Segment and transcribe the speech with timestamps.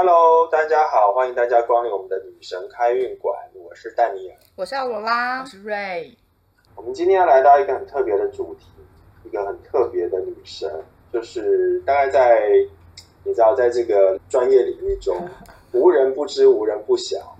[0.00, 4.36] Hello，大家好，欢迎大家光临我们的女神开运馆，我是戴尼尔。
[4.54, 6.16] 我是奥罗拉我，是瑞，
[6.76, 8.66] 我们今天要来到一个很特别的主题，
[9.24, 10.70] 一个很特别的女神，
[11.12, 12.48] 就是大概在
[13.24, 15.28] 你知道，在这个专业领域中，
[15.74, 17.36] 无人不知、无人不晓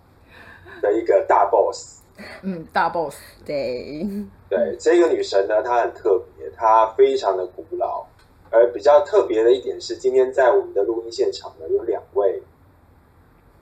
[0.82, 2.00] 的一个大 boss。
[2.42, 4.04] 嗯，大 boss，对，
[4.50, 8.04] 对，这个女神呢，她很特别，她非常的古老，
[8.50, 11.97] 而比较特别的一点是，今天在我们的录音现场呢，有两位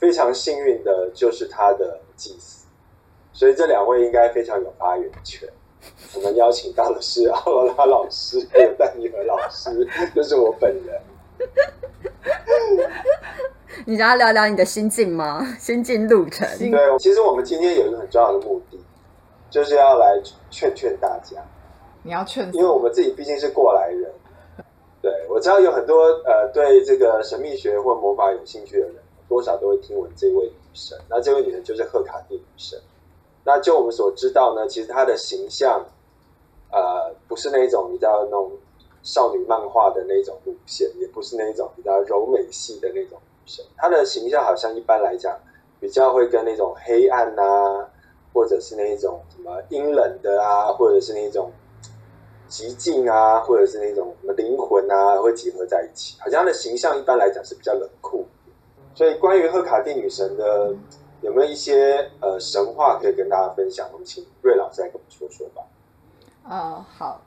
[0.07, 2.65] 非常幸运的，就是他的祭司，
[3.33, 5.49] 所以这两位应该非常有发言权。
[6.15, 9.85] 我们邀请到的是奥罗拉老师，还有丹尼尔老师，
[10.15, 11.03] 就是我本人。
[13.85, 15.45] 你想要聊聊你的心境吗？
[15.59, 18.79] 心境路程，对，其实我们今天有一个很重要的目的，
[19.51, 21.45] 就是要来劝劝大家。
[22.05, 24.09] 你要劝因为我们自己毕竟是过来人，
[25.03, 28.95] 对我知道有很多呃对这个神秘学或魔法有兴趣的人，
[29.29, 30.99] 多少都会听闻这位女神。
[31.09, 32.79] 那这位女神就是赫卡蒂女神。
[33.45, 35.85] 那就我们所知道呢，其实她的形象，
[36.73, 38.51] 呃，不是那种比较那种
[39.05, 43.65] 少女漫画的那种路线，也不是那种比较柔美系的那种女神。
[43.77, 45.39] 她的形象好像一般来讲，
[45.79, 47.89] 比较会跟那种黑暗啊，
[48.35, 51.53] 或者是那一种什么阴冷的啊，或者是那种
[52.49, 56.19] 极静啊，或者是那种什么灵魂啊，会结合在一起。
[56.21, 58.36] 好像她的形象一般来讲是比较冷酷一点。
[58.97, 60.75] 所以关于赫卡蒂女神的
[61.21, 63.87] 有没有一些呃神话可以跟大家分享？
[63.93, 65.63] 我们请瑞老师来跟我们说说吧。
[66.49, 67.21] 呃，好。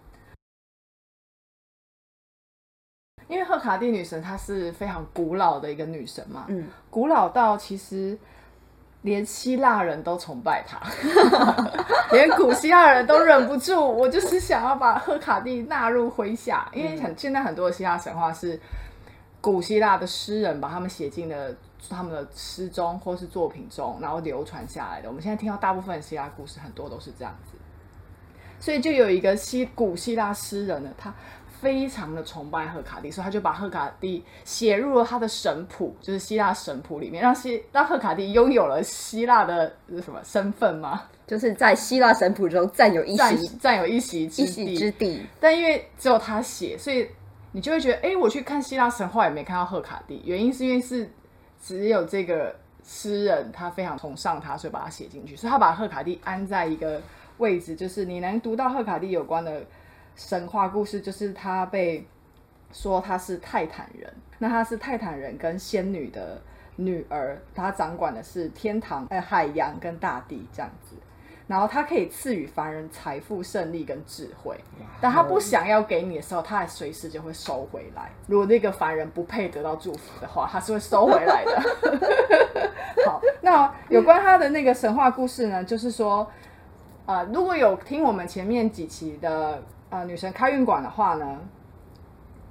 [3.28, 8.18] 因为赫卡蒂女神她是非常古老的一个女神嘛，嗯，古老到其实
[9.04, 10.82] 连希腊人都崇拜她，
[12.12, 18.60] 连古希腊人都忍不住，我就是想要把赫卡蒂纳入麾下，因为很现在很多的希腊神话是
[19.42, 21.56] 古希腊的诗人把他们写进了
[21.90, 25.08] 他们的诗中或是作品中，然后流传下来的。
[25.08, 27.58] 我们现在听到大部分希腊故事，很多都是这样子。
[28.60, 31.14] 所以就有一个希古希腊诗人呢，他
[31.62, 41.04] 非常的崇拜赫卡蒂，所以他就把赫卡蒂写入了他的神谱，就是希腊神谱里面，让希让赫卡蒂拥有了希腊的呃什么身份吗？
[41.26, 44.52] 就是在希腊神谱中占有一占席占有一席之一地。
[44.52, 45.26] 席之地。
[45.40, 47.08] 但因为只有他写，所以
[47.52, 51.10] 你就会觉得，哎、我去看希腊神话也没看到赫卡蒂，原因是因为是
[51.62, 57.02] 只有这个诗人他非常崇尚他，所以把他写进去，所以他把赫卡蒂安在一个
[57.38, 59.64] 位置，就是你能读到赫卡蒂有关的
[60.16, 62.06] 神话故事，就是他被
[62.72, 66.40] 说他是泰坦人，那他是泰坦人跟仙女的
[66.76, 70.96] 女儿，他掌管的是天堂、呃海洋跟大地这样子。
[71.50, 74.56] 然后他可以赐予凡人财富、胜利跟智慧，
[75.02, 78.12] 但他不想要给你的时候，他还随时就会收回来。
[78.28, 81.60] 如果那个凡人不配得到祝福的话，他是会收回来的。
[83.04, 86.30] 好，那有关他的那个神话故事呢，就是说，
[87.08, 91.40] 呃，如果有听我们前面几期的呃女神开运馆的话呢，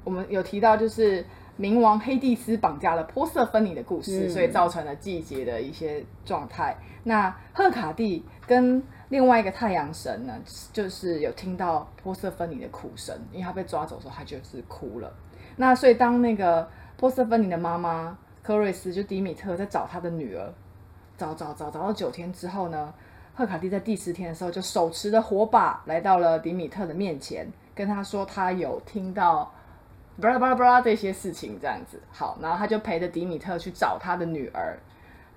[0.02, 1.24] 我们有提到就是
[1.56, 6.76] 冥王黑帝斯绑架了波瑟芬尼的故事，嗯所以造成了季节的一些状态。
[7.04, 10.34] 那赫卡蒂跟另外一个太阳神呢，
[10.72, 15.12] 就是有听到波瑟芬妮的哭声，因为他被抓走的时候，他就是哭了。
[15.56, 20.50] 那所以当那个波瑟芬妮的妈妈科瑞斯就迪米特在找他的女儿，
[21.16, 22.92] 找找找找到九天之后呢，
[23.34, 29.52] 赫卡蒂在第十天的时候就手持着火把来到了迪米特的面前，跟他说他有听到
[30.20, 32.00] 巴拉巴拉巴拉这些事情这样子。
[32.10, 34.78] 好，然后他就陪着迪米特去找他的女儿，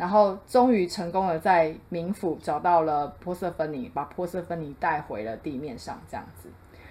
[0.01, 6.50] 然后终于成功的在冥府找到了波瑟芬尼，把波瑟芬尼带回了地面上这样子。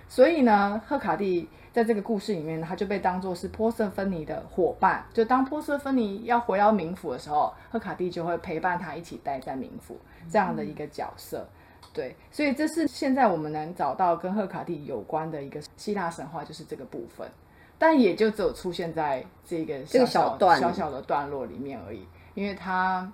[0.09, 5.05] 所以呢，赫卡蒂在这个故事里面，他就被当做是波瑟芬尼的伙伴。
[5.13, 9.99] 就当波瑟芬尼要回到冥府的时候，赫卡蒂就会陪伴他一起待在冥府
[10.31, 11.45] 这样的一个角色。
[11.93, 17.29] 对，所以这是现在我们能找到跟赫卡蒂有关的一个希腊神话，就是这个部分。
[17.77, 23.11] 但也就只有出现在这个这个小小段小小的段落里面而已，因为他，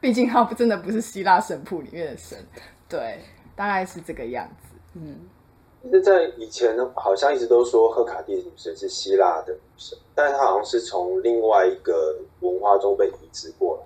[0.00, 2.38] 毕竟他不真的不是希腊神谱里面的神，
[2.88, 3.20] 对，
[3.54, 4.74] 大概是这个样子。
[4.94, 5.20] 嗯，
[5.82, 13.85] 其实，在以前呢，好像一直都说赫卡蒂女神是希腊的女神，但是她好像是从另外一个文化中被移植过来。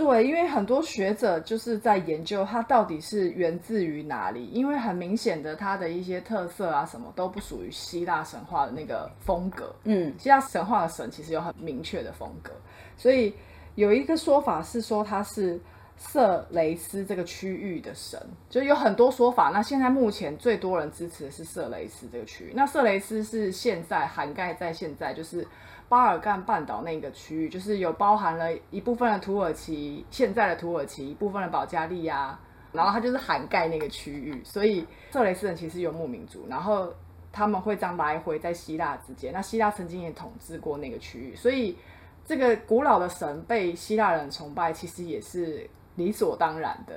[0.00, 9.74] 对，因为很多学者就是在研究它到底是源自于哪里，因为很明显的它的一些特色啊什么都不属于希腊神话的那个风格。
[9.84, 12.50] 嗯，希腊神话的神其实有很明确的风格，
[12.96, 13.34] 所以
[13.74, 15.60] 有一个说法是说它是
[15.98, 18.18] 色雷斯这个区域的神，
[18.48, 19.50] 就有很多说法。
[19.50, 22.52] 那现在目前最多人支持的是色雷斯这个区域。
[22.54, 25.46] 那色雷斯是现在涵盖在现在就是
[25.90, 32.38] 巴尔干半岛那个区域，就是有包含了一部分的土耳其，现在的土耳其，一部分的保加利亚，
[32.72, 34.40] 然后它就是涵盖那个区域。
[34.44, 36.90] 所以色雷斯人其实游牧民族，然后
[37.32, 39.32] 他们会这样来回在希腊之间。
[39.32, 41.76] 那希腊曾经也统治过那个区域，所以
[42.24, 45.68] 这个古老的神被希腊人崇拜，其实也是。
[45.96, 46.94] 理所当然的。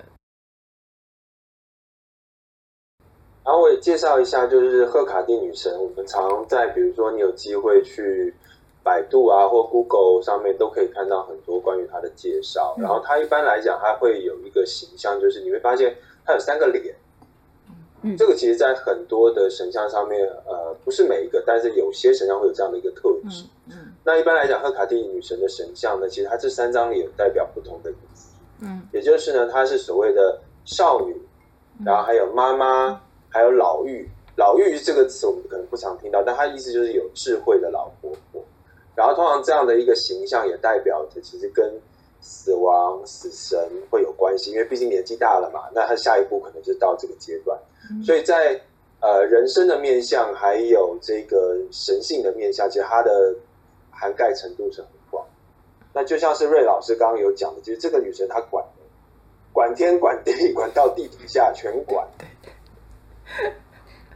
[3.44, 5.74] 然后我也介绍一下，就是赫卡蒂女神。
[5.78, 8.34] 我们常在，比如说你有机会去
[8.84, 12.76] 百度啊或 Google 上面，都可以看到很多关于她的介绍。
[12.78, 15.96] 然后她一般来讲，她会有一个形象，就是你会发现
[16.26, 16.94] 她有三个脸。
[18.06, 23.46] 嗯，这个其实，在很多的神像上面，呃，不是每一个，但是有些神像会有这样的一个特质。
[23.70, 28.36] 嗯，那一般来讲，赫卡蒂女神的神像呢，其实它这三张脸代表不同的意思。
[28.60, 31.16] 嗯，也就是呢，她是所谓的少女，
[31.86, 34.06] 然后还有妈妈，还有老妪。
[34.36, 38.44] 老妪这个词我们可能不常听到，但它意思就是有智慧的老婆婆。
[38.96, 41.72] 然后通常这样的一个形象也代表着其实跟
[42.22, 43.60] 死亡、死神
[43.90, 45.70] 会有关系，因为毕竟年纪大了嘛。
[45.74, 47.60] 那他下一步可能就到这个阶段，
[48.04, 48.60] 所以在
[49.02, 53.36] 呃人生的面相还有这个神性的面相，其实它的
[53.92, 54.88] 涵盖程度是很。
[55.96, 58.66] 那就像是瑞老师刚刚有讲的，其实这个女神她管
[59.52, 62.04] 管天管地， 管到地底下全管。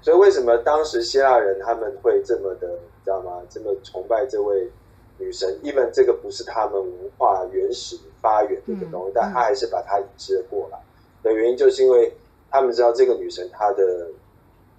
[0.02, 3.42] 所以为什么当时希腊人他们会这么的，你知道吗？
[3.50, 4.70] 这么崇拜这位
[5.18, 10.78] 女神？even 这个不是他们文化原始发源的一个东西，但他还是把它移植了过来。
[11.24, 12.14] 的原因就是因为
[12.52, 14.10] 他们知道这个女神她的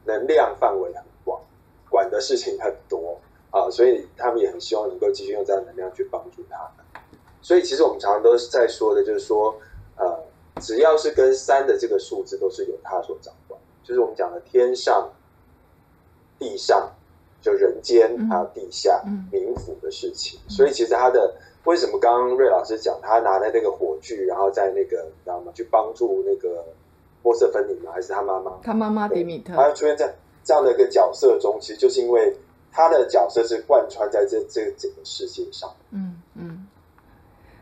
[0.05, 1.41] 能量范围很广，
[1.89, 3.19] 管的事情很多
[3.51, 6.71] 啊，所以他们也很希望能够继续用这样能量去帮助他。
[7.41, 9.55] 所以其实我们常常都是在说的，就是说，
[9.97, 10.21] 呃，
[10.61, 13.59] 只要是跟三的这个数字，都是由他所掌管。
[13.83, 15.11] 就是我们讲的天上、
[16.39, 16.93] 地上，
[17.41, 19.03] 就人间还有地下
[19.33, 20.39] 冥府的事情。
[20.49, 25.53] 所以其实他的为什么刚刚瑞老师讲他拿的那个火炬，然后在那个你知道吗？
[25.55, 26.65] 去帮助那个
[27.23, 27.93] 波色芬尼吗？
[27.93, 28.53] 还是他妈妈？
[28.63, 32.37] 他妈妈迪米特，他出现在这样的一个角色中，其实就是因为
[32.73, 35.71] 他的角色是贯穿在这这整个世界上。
[35.91, 36.67] 嗯嗯。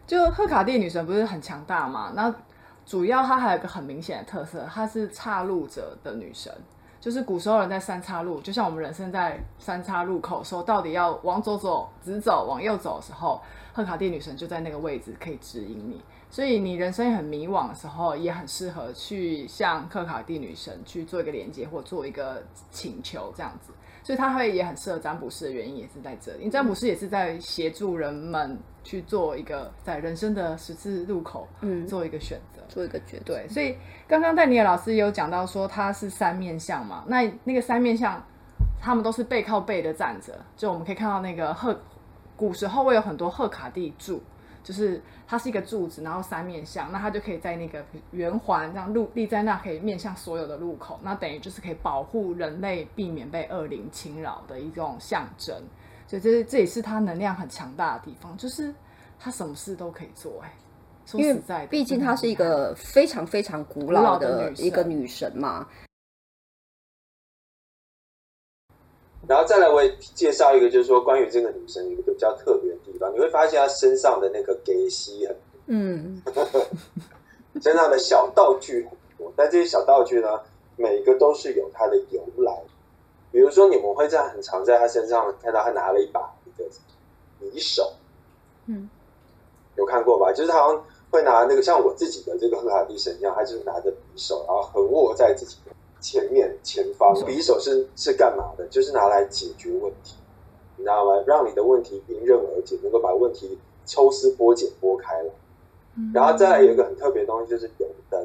[0.07, 2.13] 就赫卡蒂女神不是很强大嘛？
[2.15, 2.33] 那
[2.85, 6.53] 主要她还有一个很明显的特色，她是岔路者的女神。
[7.01, 13.41] 就是古时候人在三岔路，就像我们人生在三岔路口，时候到底要往左走、直走、往右走的时候，
[13.73, 16.01] 赫卡蒂女神就在那个位置可以指引你。
[16.29, 23.73] 所以你人生很迷惘的时候，也很适合去向赫卡蒂女神去做一个连接或做一个请求，这样子。
[24.07, 33.49] 所以他会也很适合占卜师的原因也是在这里，因为占卜师也是在协助人们去做一个在人生的十字路口，嗯，做一个选择，做一个决对。
[33.49, 33.77] 所以
[34.07, 38.25] 刚刚戴尼尔老师也有讲到说他是三面相嘛，那那个三面相，
[38.81, 41.77] 他们都是背靠背的站着，就我们可以看到那个赫
[42.37, 44.23] 古时候会有很多赫卡地柱。
[44.67, 55.57] 就是它是一个柱子，然后三面向，那它就可以在那个圆环这样路立在那，可以面向所有的路口，那等于就是可以保护人类，避免被恶灵侵扰的一种象征。
[56.09, 58.75] 所以这这也是它能量很强大的地方，就是
[59.21, 60.43] 它什么事都可以做。
[60.43, 60.53] 哎，
[61.05, 65.65] 说实在，毕竟它是一个非常非常古老的一个女神嘛。
[69.29, 76.23] 然后再来，我也介绍一个，就是说关于这个女神有一个比较特别的地方，你会发现她身上的那个给息很，嗯，
[77.61, 80.41] 身上的小道具很多，但这些小道具呢，
[80.77, 82.53] 每个都是有它的由来。
[83.33, 86.65] 比如说，你们会在很常在她身上看到她拿了一把一个
[87.51, 87.93] 匕首，
[88.67, 88.89] 嗯，
[89.77, 90.33] 有看过吧？
[90.33, 95.76] 就是好像会拿那个像我自己的这个赫卡蒂神一样，她就是拿着匕首，然后横握在自己的。
[96.07, 98.65] 前面前方匕首是是干嘛的？
[98.69, 100.15] 就是拿来解决问题，
[100.77, 101.21] 你知道吗？
[101.27, 105.33] 让你的问题迎刃而解，能够把问题抽丝剥茧剥开了。
[106.15, 108.25] 然后再来有一个很特别的东西，就是油灯。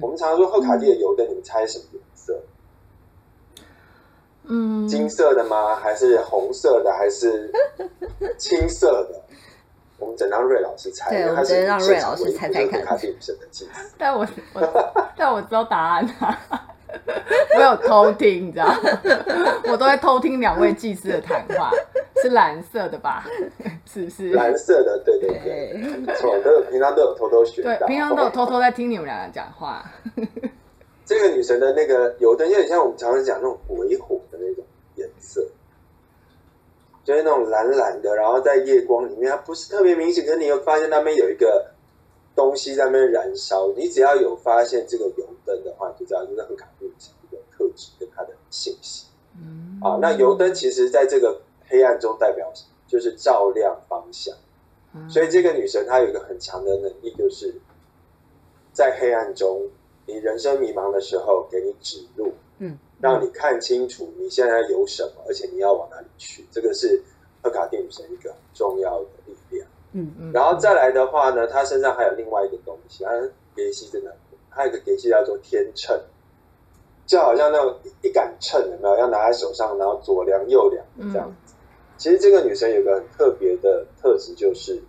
[0.00, 2.40] 我们常常说赫卡蒂的油灯，你们猜什么颜色？
[4.44, 5.76] 嗯，金色的吗？
[5.76, 6.90] 还是红色的？
[6.94, 7.52] 还是
[8.38, 9.20] 青色的？
[9.98, 12.80] 我们只能让瑞老师猜，对，我们只能让瑞老师猜猜看。
[12.80, 16.68] 赫卡蒂女神的镜子， 但我我但我知道答案啊。
[17.56, 18.66] 我有偷听，你知道，
[19.70, 21.70] 我都在偷听两位祭司的谈话，
[22.22, 23.24] 是蓝色的吧？
[23.86, 24.30] 是不是？
[24.30, 29.84] 蓝色的，对对对，没错，都有平常都有偷偷学，对，平常都有偷偷在听你们两个讲话。
[31.04, 35.44] 这个女神的那个油灯，有点像我们常常讲那种鬼火的那种颜色，
[37.04, 41.71] 就是那种蓝蓝的，然后在夜光里面，它不是特别明显，可是你又发现那边有一个
[42.34, 49.06] 东西在那边燃烧，你只要有发现这个油灯的话，就知道这是很卡定一个特质跟它的信息。
[49.36, 52.68] 嗯，啊，那油灯其实在这个黑暗中代表什么？
[52.88, 54.34] 就是照亮方向。
[55.08, 57.54] 所以这个女神她有一个很强的能力，就是
[58.72, 59.66] 在黑暗中，
[60.06, 66.44] 你人生迷茫的时候，给你指路，嗯，让你看清楚你现在有什么，而且你要往哪里去。
[66.52, 67.02] 这个是
[67.42, 69.06] 赫卡蒂女神一个很重要的。
[69.92, 70.32] 嗯嗯。
[70.32, 73.10] 然后再来的话呢，她身上还有另外一个东西，她
[73.54, 74.16] 给西真的，
[74.50, 75.98] 还有一个给西叫做天秤，
[77.06, 78.96] 就好像那种一杆秤，有没有？
[78.98, 81.54] 要拿在手上，然后左量右量这样子。
[81.98, 84.82] 其实这个女生有个很特别的特质，就是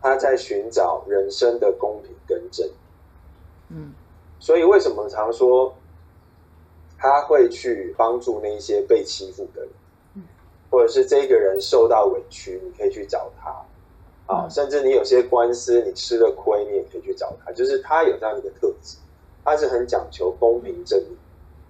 [0.00, 2.72] 她在寻找人生的公平跟正义。
[3.68, 3.92] 嗯，
[4.40, 5.74] 所以为什么常说
[6.98, 9.70] 她会去帮助那些被欺负的人，
[10.72, 17.52] 或者是这个人受到委屈，你可以去找他啊，甚至你有些官司你吃了亏，你也可以去找他。
[17.52, 18.96] 就是他有这样的一个特质，
[19.44, 21.16] 他是很讲求公平正义。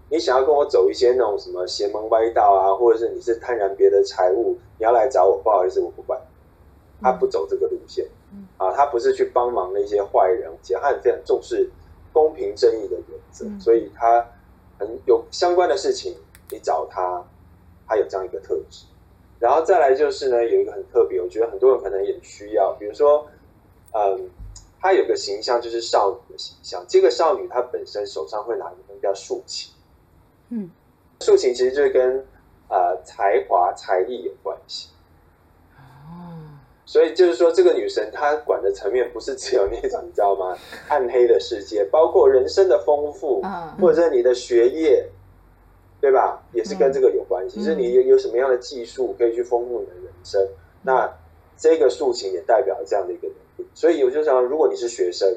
[0.08, 6.20] 你想要跟我走一些那种什么邪门歪道啊，或者是你是贪婪别的财物，你要来找我，不好意思，我不管。
[7.00, 8.06] 他不走这个路线，
[8.58, 11.68] 啊，他不是去帮忙那些坏人，而且他很非常重视
[12.12, 14.24] 公平正义的原则，所以他
[14.78, 16.14] 很有相关的事情，
[16.52, 17.24] 你找他，
[17.88, 18.84] 他有这样一个特质。
[19.42, 23.26] 然后再来就是呢，有一个很特别，我觉得很多人可能也需要，比如说，
[23.92, 24.30] 嗯，
[24.80, 29.72] 她有个形象就是少女的形象，这个少女她本身手上会拿一个东西叫竖琴。
[30.50, 30.70] 嗯，
[31.22, 32.24] 竖琴其实就是跟
[32.68, 34.90] 呃才华、才艺有关系。
[35.76, 36.38] 哦，
[36.86, 40.56] 所以就是说，这个女神她管的层面不是只有那种你知道吗？
[40.86, 43.42] 暗黑的世界，包括人生的丰富，
[43.80, 45.04] 或者是你的学业，
[46.02, 46.42] 对吧？
[46.52, 47.60] 也是跟这个有关系。
[47.60, 50.46] 就是你有有什么样的技术可以去丰富你的人生，
[50.82, 51.10] 那
[51.56, 53.70] 这个竖琴也代表这样的一个能力。
[53.72, 55.32] 所以我就想，如果你是学生，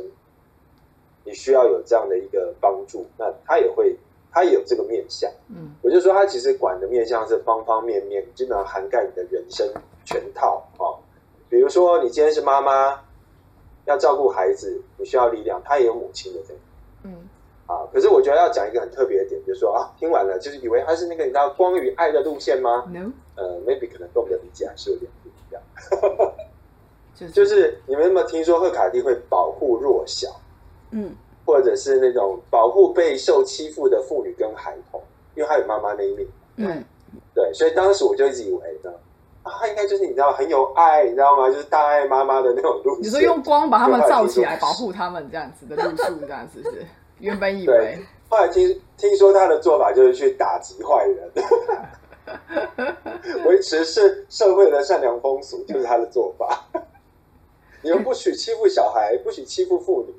[1.24, 3.96] 你需要有这样的一个帮助，那他也会。
[4.38, 9.66] 他也有这个面相，嗯，我就说他其实管的面相是方方面面，基本上涵盖你的人生
[10.04, 10.92] 全套啊。
[11.48, 13.02] 比如说你今天是妈妈，
[13.86, 16.60] 要照顾孩子，你需要力量，他也有母亲的这个，嗯，
[17.68, 17.88] 啊。
[17.94, 26.32] 可是我觉得要讲一个很特别的点，就是说啊，听完了就是以为他是那个你知道光与爱的路线吗？No，呃，maybe 可能跟我们的理解还是有点不一样。
[27.32, 30.30] 就是你们有没有听说赫卡蒂会保护弱小？
[30.92, 31.16] 嗯。
[31.48, 35.00] 或者是那种保护被受欺负的妇女跟孩童，
[35.36, 36.28] 因为他有妈妈那一面。
[36.56, 36.84] 嗯，
[37.36, 38.92] 对，所以当时我就一直以为呢，
[39.44, 41.48] 啊，他应该就是你知道很有爱，你知道吗？
[41.48, 42.98] 就是大爱妈妈的那种路。
[43.00, 46.84] 你说用光把他们照起来，保护他们这样子的路数，这样子是
[47.20, 48.00] 原本以为。
[48.28, 51.32] 后来听听说他的做法就是去打击坏人，
[53.46, 56.66] 维持社社会的善良风俗，就是他的做法。
[57.82, 60.14] 你们不许欺负小孩， 不许欺负妇女。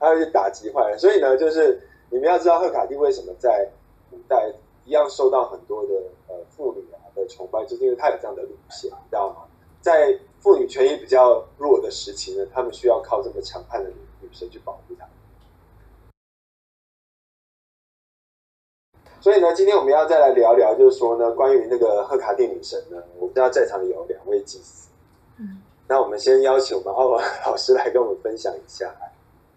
[0.00, 3.66] 他要去打击坏人，所以呢，就是你们要知道赫卡蒂为什么在
[4.10, 4.52] 古代
[4.84, 5.94] 一样受到很多的
[6.26, 9.46] 呃妇女啊的崇拜，就是因为他有这样的路线，你知道吗？
[9.80, 15.06] 在妇女权益比较弱的时期呢，他们需要靠这么强悍的女女生去保护她。
[19.24, 24.90] 所以呢，今天我们要再来聊聊，就是说呢，关于那个赫卡蒂女神呢，我们知道在场有两位祭司，
[25.38, 28.94] 嗯，那我们先邀请我们奥文老师来跟我们分享一下。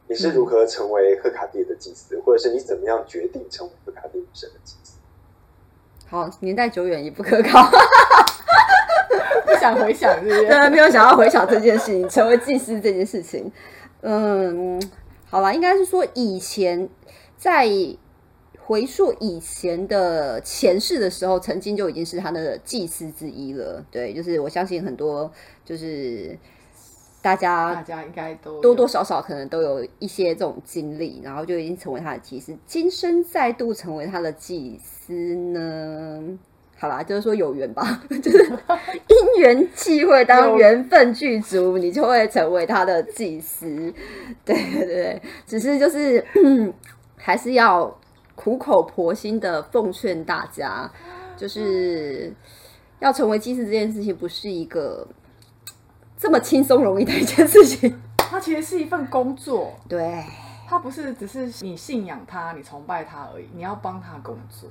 [0.07, 4.93] 你是如何成为赫卡蒂的祭司，或者是你怎么样决定成为赫卡蒂女神的祭司？
[6.09, 7.69] 好，年代久远也不可靠，
[9.45, 13.51] 不想回想这些，对，没有想要回想这件事情，成为祭司这件事情。
[13.99, 14.81] 嗯，
[15.29, 16.87] 好了，应该是说以前
[17.35, 17.67] 在
[18.67, 23.81] 回溯以前的前世的时候，曾经就已经是他的祭司之一了。
[23.89, 25.31] 对，就是我相信很多
[25.63, 26.37] 就是。
[27.19, 36.37] 大家大家应该都多多少少可能都有一些这种经历，然后就已经成为他的祭司，今生再度成为他的祭司呢？
[36.77, 38.45] 好啦，就是说有缘吧， 就是
[39.07, 43.65] 因缘际会，当缘分具足，你就会成为他的祭司。
[44.45, 46.23] 对对对，只是就是
[47.17, 47.99] 还是要
[48.37, 50.89] 苦口婆心的奉劝大家，
[51.35, 52.31] 就是
[52.99, 55.05] 要成为祭司这件事情，不是一个。
[56.19, 59.71] 这么轻松容易的一件事情，它其实是一份工作。
[59.87, 60.23] 对，
[60.67, 64.67] 它不是只是你信仰他、你崇拜他而已，你要帮他工作。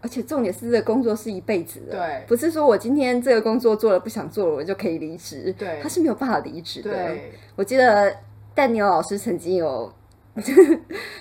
[0.00, 1.98] 而且重点是，这个工作是一辈子的。
[1.98, 5.52] 对，不是说我今天这个工作做了不想做了，我就可以离职。
[5.58, 6.92] 对，他是没有办法离职的。
[6.92, 8.14] 对，我记得
[8.54, 9.92] 戴尼尔老师曾经有，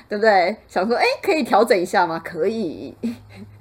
[0.10, 0.56] 对不对？
[0.68, 2.20] 想说，哎，可以调整一下吗？
[2.24, 2.96] 可以，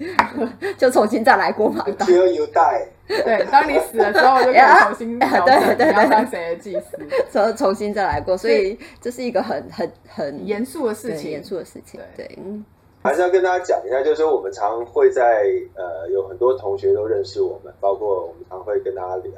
[0.78, 1.85] 就重新再来过嘛。
[1.87, 2.87] Until you die。
[3.06, 6.99] 对，当你死了之后，就可以 重新调对整对你要当谁的祭司，
[7.30, 12.00] 重重新再来过，所以这是一个很很很严肃的事情，对严肃的事情。
[12.16, 12.64] 对，嗯
[13.02, 15.44] 还是要跟大家讲一下，就是说我们常会在
[15.75, 19.32] 呃有很多同学都认识我们，包括我们常会跟大家聊，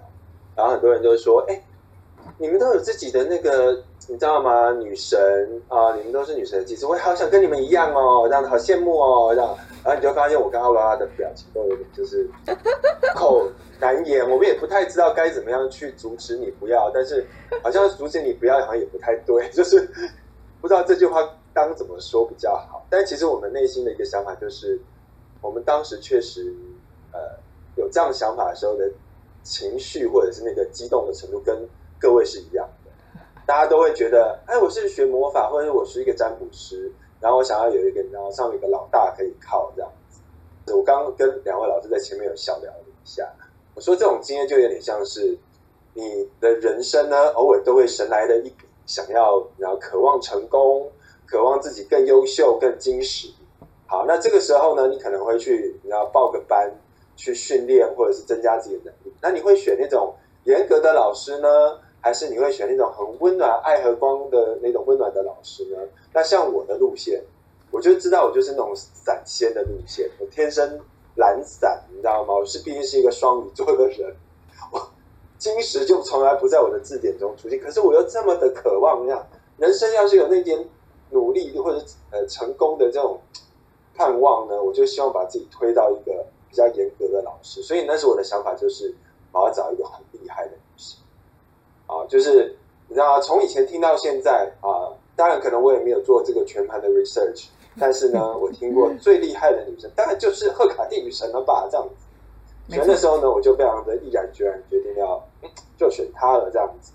[0.55, 1.61] 然后很多人都说，哎、
[2.37, 3.73] 你们都有自己的那个，
[4.09, 4.73] 你知道吗？
[4.73, 5.19] 女神
[5.69, 12.29] 啊，你们都是女神其实，我也好想跟你们一样哦，这样好羡慕哦，这样，然后你就发现我跟奥拉拉的表情都有点就是
[13.15, 13.49] 口
[13.79, 17.25] 难言，我们也不太知道该怎么样去阻止你不要，但是
[17.63, 19.81] 好像阻止你不要好像也不太对，就是
[20.61, 21.21] 不知道这句话
[21.53, 22.85] 当怎么说比较好。
[22.91, 24.81] 但其实我们内心的一个想法就是，
[25.41, 26.53] 我们当时确实
[27.13, 27.21] 呃
[27.77, 28.91] 有这样想法的时候的
[29.45, 31.57] 情绪或者是那个激动的程度跟
[31.99, 32.91] 各位是一样的。
[33.47, 40.73] 大家都会觉得，哎，我是学魔法，或者我是一个占卜师，然后我想要有一个，然后上面有个老大可以靠这样子。
[40.73, 43.31] 我刚刚跟两位老师在前面有小聊了一下，
[43.75, 45.39] 我说这种经验就有点像是
[45.93, 50.91] 你的人生呢，偶尔都会神来的一笔，想要然后渴望成功，
[51.27, 53.29] 渴望自己更优秀、更精实。
[53.87, 56.73] 好，那这个时候呢，你可能会去你要报个班
[57.15, 59.15] 去训练，或者是增加自己的能力。
[59.21, 61.49] 那你会选那种严格的老师呢，
[62.05, 65.79] 还是你会选那种很温暖、爱和光的那种温暖的老师呢？
[66.13, 67.25] 那像我的路线，
[67.71, 70.79] 我就知道我就是那种散仙的路线，我天生
[71.17, 72.35] 懒散，你知道吗？
[72.35, 74.15] 我是毕竟是一个双鱼座的人，
[74.71, 74.87] 我
[75.39, 80.69] 金石就从来不在我的字典中出现，可是我又这么的渴望，那样人生要是有那点
[81.09, 83.19] 努力或者呃成功的这种
[83.95, 88.95] 盼望呢，我就希望把自己推到一个比较严格的老师，所以那时我的想法就是
[89.33, 90.53] 我要找一个很厉害的
[91.95, 92.57] 啊，就是
[92.89, 93.21] 你知道吗？
[93.21, 97.47] 从以前听到现在啊，当然可能我也没有做这个全盘的 research，
[97.79, 102.75] 但是呢， 我听过最厉害的女生，当然就是赫卡蒂女神了吧，这样子。
[102.75, 106.93] 所以那时候呢，我就非常的毅然决然决定要嗯就选她了这样子。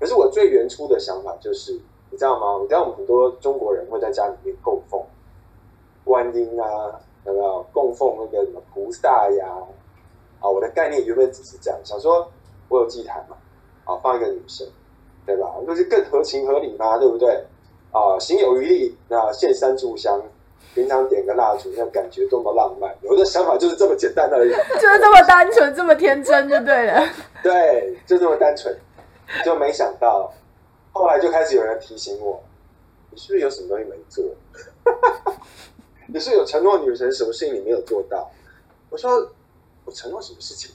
[0.00, 1.72] 可是我最原初的想法就是，
[2.10, 2.58] 你知道吗？
[2.60, 5.00] 你知道我们很多中国人会在家里面供奉
[6.04, 9.46] 观音啊，有没有供奉那个什么菩萨呀？
[10.40, 12.28] 啊，我的概念原本只是这样，想说
[12.68, 13.36] 我有祭坛嘛，
[13.84, 14.66] 啊，放一个女神，
[15.26, 15.54] 对吧？
[15.66, 17.44] 那是更合情合理嘛，对不对？
[17.92, 20.20] 啊，行有余力，那献三炷香，
[20.74, 22.92] 平常点个蜡烛，那感觉多么浪漫。
[23.02, 27.06] 我的想法就是这么简单而已， 就是这么单纯，这么天真就对了。
[27.42, 28.76] 对，就这么单纯。
[29.44, 30.32] 就没想到，
[30.92, 32.42] 后来就开始有人提醒我，
[33.10, 34.24] 你是不是有什么东西没做？
[36.06, 38.30] 你是有承诺女神什么事情你没有做到？
[38.90, 39.10] 我说
[39.84, 40.74] 我承诺什么事情？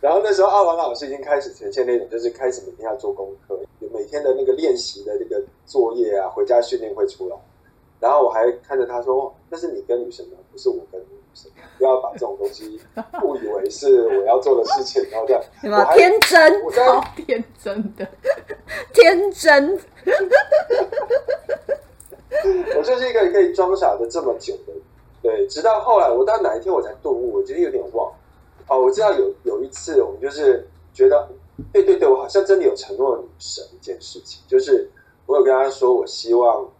[0.00, 3.60] 然后那时候阿王老师已经开始呈现那种，就是开始每天要做功课，
[3.92, 7.36] 每天的那个练习的那个作业啊，回家训练会出来。
[8.00, 11.52] 然后我还看着他说：“那是你跟女神的，不是我跟女神。
[11.76, 12.80] 不要把这种东西
[13.22, 16.64] 误以为是我要做的事情。”然后这样，我天真？
[16.64, 18.08] 我在超天真的，
[18.94, 19.78] 天真，
[22.74, 24.80] 我就是一个可以装傻的这么久的人，
[25.22, 28.10] 对，直到后来我到哪一天我才顿悟，我觉得有点忘。
[28.70, 31.28] 哦，我知道有有一次我们就是觉得，
[31.72, 34.88] 对对对，我好像真的有承诺女神一件事情，就是
[35.26, 36.70] 我有跟她说，我希望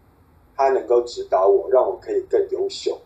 [0.57, 2.97] 她能够指导我，让我可以更优秀。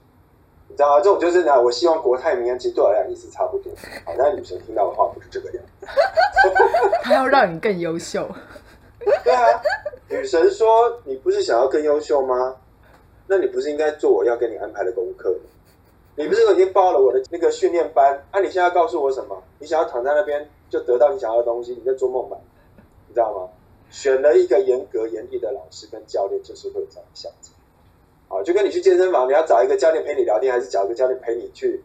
[0.68, 1.00] 你知道吗？
[1.00, 3.72] 这种就是呢，我希望国泰民安，其实对我来讲意思差不多。
[4.04, 5.86] 好，但女神听到的话不是这个样子。
[7.02, 8.28] 她要让你更优秀。
[9.24, 9.62] 对啊，
[10.10, 12.56] 女神说你不是想要更优秀吗？
[13.26, 15.50] 那你不是应该做我要给你安排的功课吗？
[16.16, 18.24] 你不是已经报了我的那个训练班？
[18.32, 19.42] 那、你现在告诉我什么？
[19.58, 21.72] 你想要躺在那边就得到你想要的东西？
[21.72, 22.36] 你在做梦吧？
[23.08, 23.48] 你知道吗？
[23.90, 27.54] 选了一个严格严厉的老师跟教练，就是会有这样的下场。
[28.28, 31.82] 啊，就跟你去健身房，你要找一个教练陪你聊天，还是找一个教练陪你去，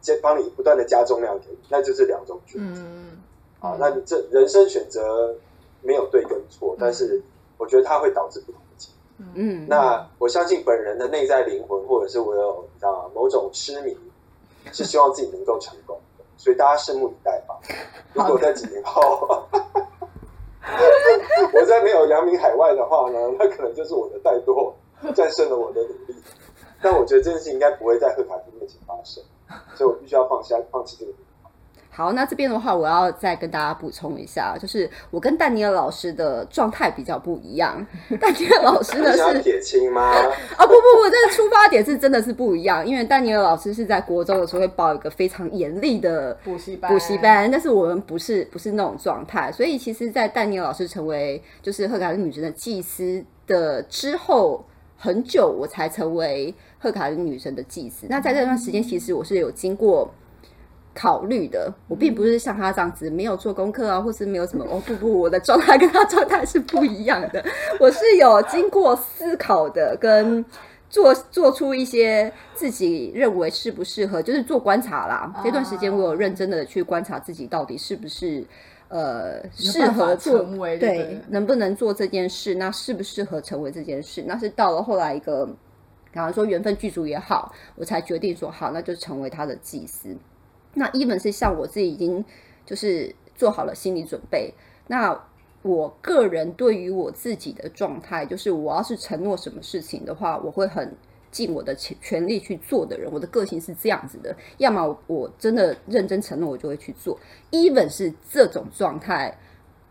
[0.00, 2.80] 先帮你不断的加重量给你，那就是两种选择。
[2.82, 3.18] 嗯，
[3.60, 5.34] 啊，那你这人生选择
[5.82, 7.20] 没有对跟错，但是
[7.58, 8.60] 我觉得它会导致不同。
[9.34, 13.96] 嗯，那我相信本人的内在灵魂，或者是我有你知道某种痴迷，
[14.72, 17.58] 是希望自己能够成功的，所以大家拭目以待吧。
[18.14, 19.44] 如果在几年后，
[21.52, 24.72] 我在没有扬名海外的话呢， 那可能就是我的怠惰
[25.14, 26.14] 战胜了我的努力。
[26.82, 29.22] 但我觉得这件事情应该不会在贺卡蒂面前发生，
[29.74, 31.12] 所以我必须要放下放弃这个。
[32.00, 37.86] 好，那这边的话，我要再跟大家补充一下，就是我跟丹尼尔老师的状态比较不一样。
[38.18, 40.00] 丹尼尔老师呢是撇清吗？
[40.56, 54.64] 啊不不不，这个出发点是真的是不一样，因为丹尼尔老师是在国中的时候会报一个非常严厉的补习班，补习，班，但是我们不是不是那种状态，所以其实，在丹尼尔老师成为就是赫卡蒂女神的祭司的之后，
[54.96, 58.06] 很久我才成为赫卡的女神的祭司。
[58.08, 60.10] 那在这段时间，其实我是有经过
[60.94, 61.72] 考虑的。
[61.88, 67.44] 我并不是像他这样子没有做功课啊，或是没有什么哦不不，我的状态跟他状态是不一样的。
[67.80, 70.44] 我是有经过思考的，跟
[70.88, 75.32] 做做出一些自己认为适不适合，就是做观察啦。
[75.42, 78.44] 这段时间我有认真的去观察自己到底是不是。
[78.92, 80.42] 呃，适合做
[80.80, 82.56] 对，能不能做这件事？
[82.56, 84.24] 那适不适合成为这件事？
[84.26, 85.46] 那是到了后来一个，
[86.10, 90.08] 比方说缘分剧组也好，我才决定说好，那就成为他的祭司。
[90.74, 92.24] 那一本是像我自己已经
[92.64, 94.52] 就是做好了心理准备。
[94.86, 95.18] 那
[95.62, 100.94] 我个人对于我自己的状态，就是我要是承诺什么事情的话，我会很。
[101.32, 104.36] 尽我的全全力去做的人，我的个性是这样子的。
[104.58, 107.16] 要么我真的认真承诺，我就会去做。
[107.52, 109.38] even 是这种状态，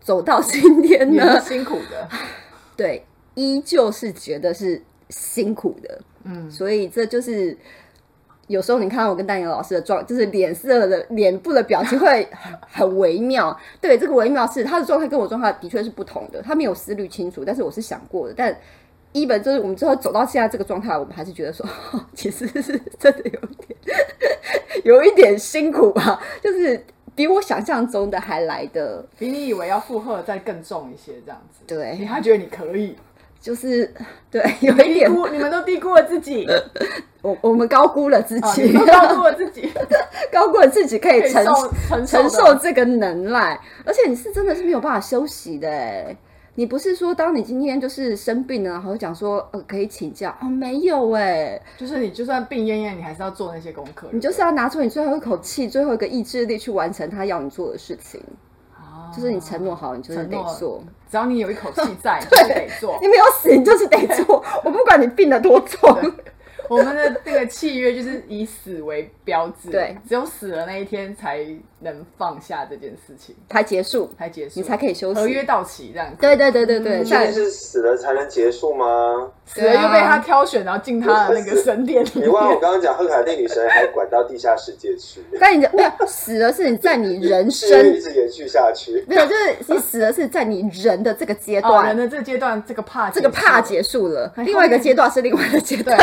[0.02, 2.06] 走到今天呢，辛苦的，
[2.76, 6.02] 对，依旧是觉得是辛苦的。
[6.24, 7.56] 嗯，所以这就是
[8.50, 12.26] 有时候你看到我跟丹尼老师的状，就是脸色的脸部的表情会
[12.68, 13.56] 很 微妙。
[13.80, 16.42] 对，这个微妙是他的状态跟我状态的确是不同的。
[16.42, 18.56] 他没有思虑清楚，但是我是想过的，但。
[19.12, 21.66] 一本就是我们最后走到现在这个状态，我们还是觉得说，
[22.14, 23.98] 其实是真的有点
[24.86, 26.80] 有一点辛苦吧，就是
[27.16, 31.64] 比我想象中的还来的，比你以为要负荷再更重一些这样子。
[31.66, 32.94] 对，你还觉得你可以，
[33.40, 33.92] 就是
[34.30, 36.46] 对，有一点，你们都低估了自己，
[37.22, 39.72] 我我们高估了自己，高估了自己，
[40.30, 41.44] 高估了自己可以承
[42.06, 46.16] 承受这个能耐，而且你是真的是没有办法休息的哎。
[46.56, 50.48] 你不是说，当你今天就是生病了，然后讲说呃可以请假哦？
[50.48, 54.08] 没有哎，就是你就算病恹恹，你还是要做那些功课。
[54.10, 58.20] 你就是要拿出你最后一口气、最后一个意志力去完成他要你做的事情。
[58.76, 60.82] 哦，就是你承诺好，你就是得做。
[61.10, 62.98] 只要你有一口气在， 就得做。
[63.02, 64.42] 你没有死，你就是得做。
[64.64, 66.12] 我不管你病得多重。
[66.70, 71.44] 我们的这个契约就是以死为标志，对，只有死了那一天才
[71.80, 76.14] 能放下这件事情，才结束，才结束，你才可以休息，合约到期这样。
[76.20, 79.32] 对对对对对，但是死了才能结束吗？
[79.44, 82.10] 死了又被他挑选，然后进他的那个神殿里。
[82.22, 85.20] 你忘了我刚刚讲赫卡蒂女神还管到地下世界去？
[85.40, 89.04] 但你没有死了，是你在你人生一直延续下去。
[89.08, 95.98] 没有，就是你死了是在你人的这个阶段，人的这个阶段，这个怕这个怕结束了，另外一个阶段是另外一个阶段。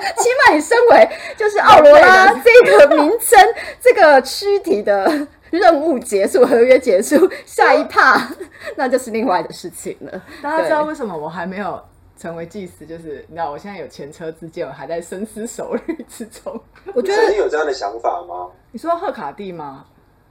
[0.00, 3.38] 起码你身为就是奥罗拉这个名称，
[3.80, 8.28] 这个躯体的任务结束，合约结束，下一趴
[8.76, 10.22] 那就是另外的事情了。
[10.42, 11.80] 大家知道为什么我还没有
[12.16, 12.84] 成为祭司？
[12.84, 16.60] 就是你知道我现在有前车之鉴，我还在深思熟虑之中。
[16.94, 18.50] 我觉得你有这样的想法吗？
[18.72, 19.84] 你说赫卡蒂吗？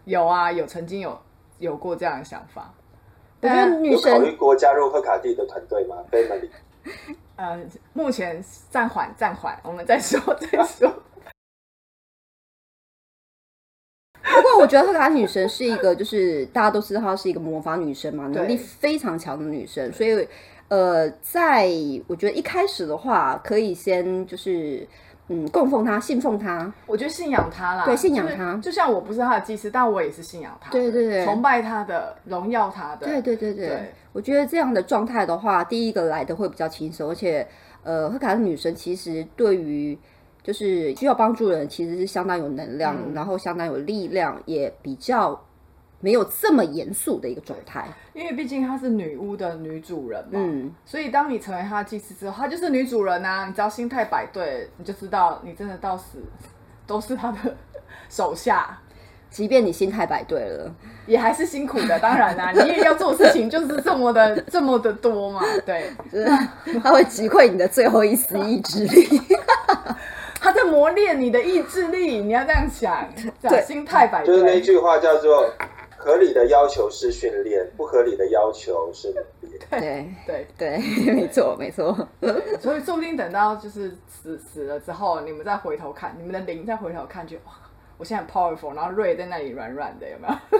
[0.05, 1.17] 有啊，有曾经有
[1.59, 2.73] 有过这样的想法。
[3.41, 6.49] 我觉得女生考虑过加入赫卡蒂的团队吗？Family。
[7.35, 7.59] 呃，
[7.93, 10.89] 目前暂缓，暂缓，我们再说，再说。
[14.21, 20.27] 不过，我觉得赫卡女神是一个，就是大家都知道她是一个魔法女神嘛，能力非常强的女神，所以，
[20.67, 21.69] 呃，在
[22.07, 24.87] 我觉得一开始的话，可以先就是。
[25.29, 27.83] 嗯，供奉她，信奉她，我觉得信仰她啦。
[27.83, 30.71] 对，信仰她，就像我不是她的祭司，但我也是信仰她。
[30.71, 33.05] 对对对，崇拜她的，荣耀她的。
[33.05, 37.47] 对对对对，我觉得这样的状态的话，第一个来的会比较轻松，而且，
[37.83, 39.95] 呃，赫卡的女神其实对于
[40.41, 45.39] 就是需要帮助的人，其实是相当有能量，然后相当有力量，也比较。
[45.99, 53.45] 没有这么严肃的一个状态，因为毕竟她是女巫的女主人嘛，嗯，所以当你成为她的祭司之后，她就是女主人呐。
[53.47, 56.19] 你只要心态摆对，你就知道你真的到死
[56.85, 57.57] 都是她的
[58.09, 58.79] 手下。
[59.37, 60.73] 即便你心态摆对了，
[61.05, 61.99] 也还是辛苦的。
[61.99, 65.43] 当然啦，你也要做事情，就是这么的这么的多嘛。
[65.63, 65.91] 对，
[66.83, 69.21] 他会击溃你的最后一丝意志力，
[70.41, 72.17] 他在磨练你的意志力。
[72.17, 73.07] 你要这样想，
[73.43, 75.47] 对，心态摆对，就是那句话叫做。
[75.99, 79.59] 合理的要求是训练，不合理的要求是努力。
[79.69, 80.77] 对对对，
[81.11, 82.07] 没错没错。
[82.61, 87.51] 所以说不定等到就是死死了之后，你们再回头看，你们的灵再回头看，就哇，
[87.97, 90.59] 我现在 powerful，然后瑞在那里软软的，有没有？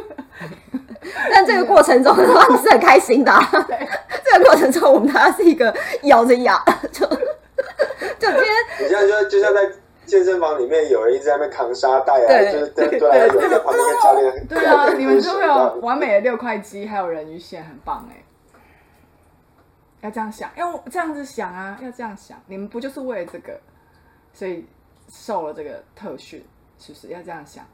[1.32, 3.32] 但这个过程中的话，你是很开心的。
[4.24, 5.74] 这个过程中，我们大家是一个
[6.04, 7.06] 咬着牙，就
[8.20, 8.46] 就今天，
[8.82, 9.62] 你像就就像在。
[10.08, 14.48] 健身房里面有人一直在那边扛沙袋啊，就是对对对，有在旁边教练。
[14.48, 18.24] 对啊，你们就会有完美的六块肌，还有人鱼线，很棒哎。
[20.00, 22.42] 要这样想，要这样子想啊，要这样想。
[22.46, 23.60] 你们不就是为了这个，
[24.32, 24.66] 所以
[25.10, 26.42] 受了这个特训，
[26.80, 27.66] 是不是要这样想？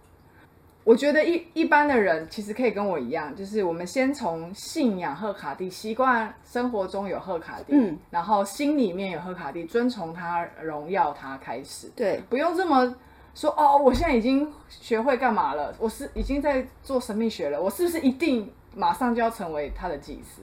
[0.85, 12.93] 我觉得一一般的人其实可以跟我一样，就是我们先从信仰贺卡蒂，习惯生活中有贺卡蒂，嗯然后心里面有贺卡蒂，遵从他、荣耀他开始，对，不用这么
[13.33, 13.77] 说哦。
[13.77, 15.73] 我现在已经学会干嘛了？
[15.79, 20.41] 我是已经在做神秘学了，我是不是一定马上就要成为他的祭司？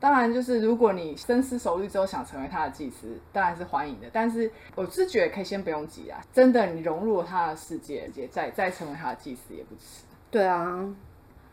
[0.00, 4.06] 当然，就是如果你深思熟虑之后想成为他的祭司，当然是欢迎的。
[4.12, 10.04] 但是我是觉得可以先不用急啊，真的你融入了他的世界，也再再成为他的祭司也不迟。
[10.30, 10.88] 对啊，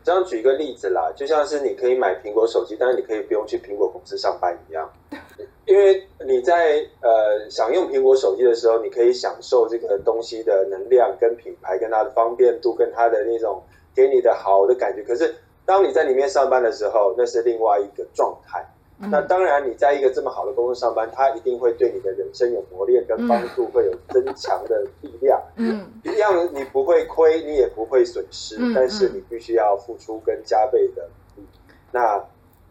[0.04, 4.88] 这样举一个例子啦，就像是你可以买苹果手机，但是你可以不用去苹果公司上班一样。
[5.66, 13.60] 因为你在呃享用苹果手机的时候，你可以享受这个东西的能量、跟品牌、跟它的方便度、跟它的那种
[13.92, 15.02] 给你的好的感觉。
[15.02, 15.34] 可是
[15.66, 18.64] 当你在里面上班的时候，那是另外一个状态。
[18.98, 25.38] 那当然，你在一个这么好的公司上班，它一定会对你的人生有磨练跟帮助，会有增强的力量。
[25.56, 31.48] 嗯，一样，你不会亏，你也不会损失，嗯但是你必须要付出跟加倍的努力，
[31.92, 32.24] 那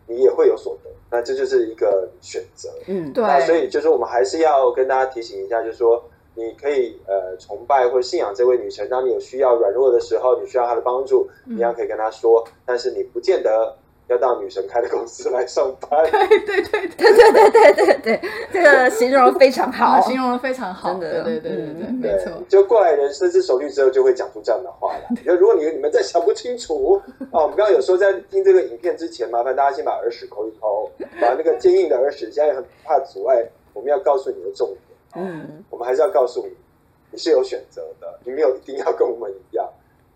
[0.07, 2.69] 你也会有所得，那这就是一个选择。
[2.87, 6.03] 嗯，对，那所以就是我们还是要跟大家提醒一下，就是说
[6.35, 13.75] 你可以呃崇拜或信仰这位女神，当你有需要软弱的时候，你需要她的帮助，你一样可以跟她说，但是你不见得
[14.07, 15.89] 要到女神开的公司来上班。
[16.11, 18.21] 对对对对，对对对对对，
[18.53, 20.01] 这个形容非常好好，。
[20.01, 22.31] 形容的非常好，真的对对对对对，嗯没错。
[22.47, 25.23] 就过来人深思熟虑之后，就会讲出这样的话来。
[25.23, 33.43] 就如果你你们再想不清楚啊，我们刚刚有说在听这个影片之前，麻烦大家先把耳屎抠一抠，把那个坚硬的耳屎，现在很怕阻碍
[33.73, 34.77] 我们要告诉你的重点。
[35.15, 36.53] 嗯，我们还是要告诉你，
[37.11, 39.67] 你是有选择的，你没有一定要跟我们一样，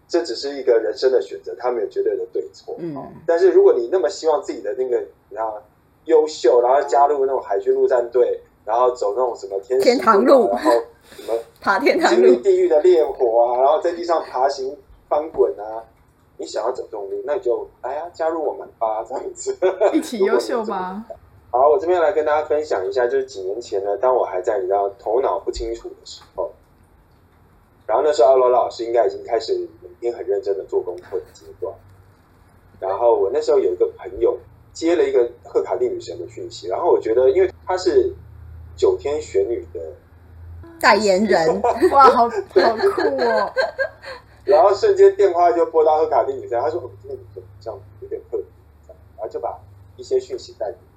[0.08, 2.76] 这只是一个人生的选择，它没有绝对的对错。
[2.80, 2.96] 嗯。
[3.26, 5.62] 但是如果你那么希望自己的那个，你知道
[6.06, 10.48] 优秀，然后加入那种海军陆战队，然后走那种什么天天堂路。
[10.50, 10.82] 啊然后
[11.16, 15.82] 什么爬天堂经历路，地狱的烈火啊，然后在地上爬行翻滚啊，
[16.38, 19.58] 你想要走这种路，那你就哎呀、加入我们吧，这样子。
[19.92, 21.04] 一起优秀吧。
[21.52, 26.52] 好，我这边来跟大家分享一下，就是几年前呢，当我还在你知道头脑不清楚的时候，
[27.88, 31.74] 然后那时候奥罗老师应该已经开始每天很认真的做功课的阶段，
[32.80, 34.38] 然后我那时候有一个朋友
[34.74, 38.14] 接了一个赫卡蒂女神的讯息，然后我觉得，因为她是
[38.76, 39.82] 九天玄女的
[40.80, 41.60] 代言人，
[41.92, 43.52] 哇，好好酷哦！
[44.46, 48.46] 然后瞬间电话就拨到赫卡蒂女神，她说：“哦，这个女生好像有点特别。”
[49.18, 49.60] 然后就把
[49.98, 50.89] 一些讯息带给我。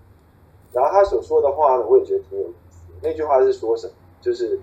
[0.73, 2.79] 然后他所说的话呢，我也觉得挺有意思。
[3.03, 3.93] 那句话是说什么？
[4.21, 4.59] 就是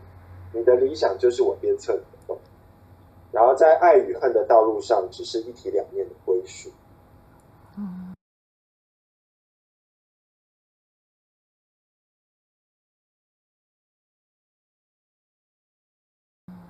[0.53, 2.41] 你的理想就是我鞭策你的动力，
[3.31, 6.71] 然后在爱与恨的道路上，只是一体两面的归属。
[7.77, 8.13] 嗯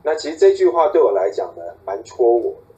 [0.01, 2.73] 那其实这句话对我来讲呢，蛮戳我的。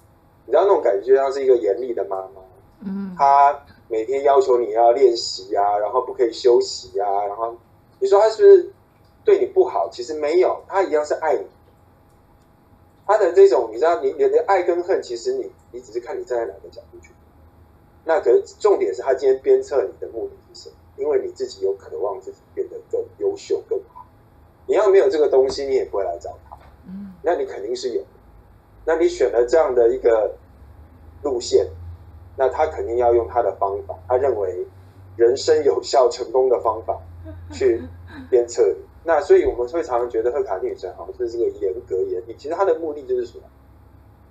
[0.45, 2.41] 你知道那种感觉，就像是一个严厉的妈妈，
[2.83, 3.53] 嗯他
[3.91, 7.57] 每天要求你要练习啊，然后不可以休息啊，然后
[7.99, 8.73] 你说他是不是
[9.25, 9.89] 对你不好？
[9.91, 11.45] 其实没有，他一样是爱你。
[13.05, 17.11] 他的这种，你知道，你你的爱跟恨，其实你你只是看你站在哪个角度去。
[18.05, 20.75] 那可是重点是他今天鞭策你的目的是什么？
[20.95, 24.05] 因为你自己有渴望自己变得更优秀、更好。
[24.67, 26.57] 你要没有这个东西，你也不会来找他。
[26.87, 28.07] 嗯那你肯定是有的。
[28.85, 30.35] 那你选了这样的一个
[31.21, 31.67] 路线，
[32.41, 34.65] 那他肯定要用他的方法，他认为
[35.15, 36.99] 人生有效成功的方法
[37.51, 37.79] 去
[38.31, 38.83] 鞭策你。
[39.03, 43.43] 那所以我们会常常觉得贺卡蒂女神好像是这个严格严厉，其实他的目的就是什么？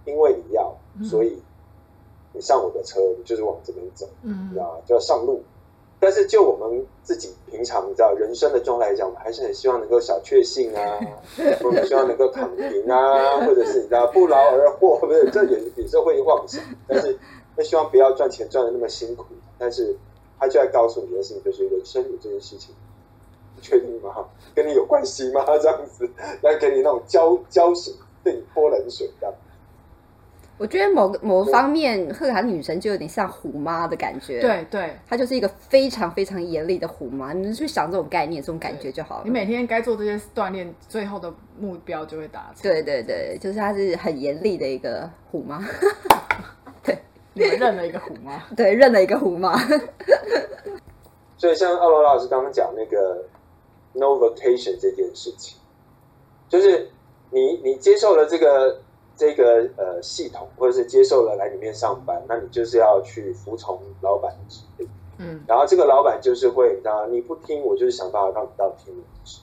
[0.07, 1.41] 因为你要，所以
[2.33, 4.81] 你上我的车，你就是往这边走，你知嗯道吗？
[4.85, 5.41] 就要上路。
[6.03, 10.99] 但是就我们自己平常你知道人生的状态来讲，我们还是很希望能够小确幸啊，
[11.63, 17.17] 我们希望能够躺平啊，或者是你知道不劳而获，不是这也有时候会妄想，但是
[17.61, 19.27] 会希望不要赚钱赚的那么辛苦。
[19.59, 19.95] 但是
[20.39, 22.75] 他就在告诉你的事情，就是人生有这件事情，
[23.55, 24.25] 你确定吗？
[24.55, 25.45] 跟你有关系吗？
[25.61, 26.11] 这样子
[26.43, 27.95] 来给你那种浇浇醒，
[28.25, 29.35] 对你泼冷水这样。
[30.57, 37.33] 我觉得某个某方面，贺涵女神就有点像虎妈的感觉。，对对，她就是一个非常非常严厉的虎妈。
[37.33, 39.23] 你们去想这种概念、这种感觉就好了。
[39.25, 42.63] 你每天该做这些锻炼，最后的目标就会达成。
[42.63, 45.65] 对对对，就是她是很严厉的一个虎妈，
[47.49, 48.43] 认了一个虎妈？
[48.57, 49.57] 对，认了一个虎妈。
[51.39, 53.25] 所以像奥罗老师刚刚讲那个
[53.95, 55.59] no vacation 这件事情，
[56.49, 56.91] 就是
[57.31, 58.81] 你你接受了这个
[59.17, 69.41] 这个呃系统，或者是接受了来里面上班，那你就是要去服从老板的指令，嗯然后这个老板就是会，你知道你不听，我就是想办法让你到听为止。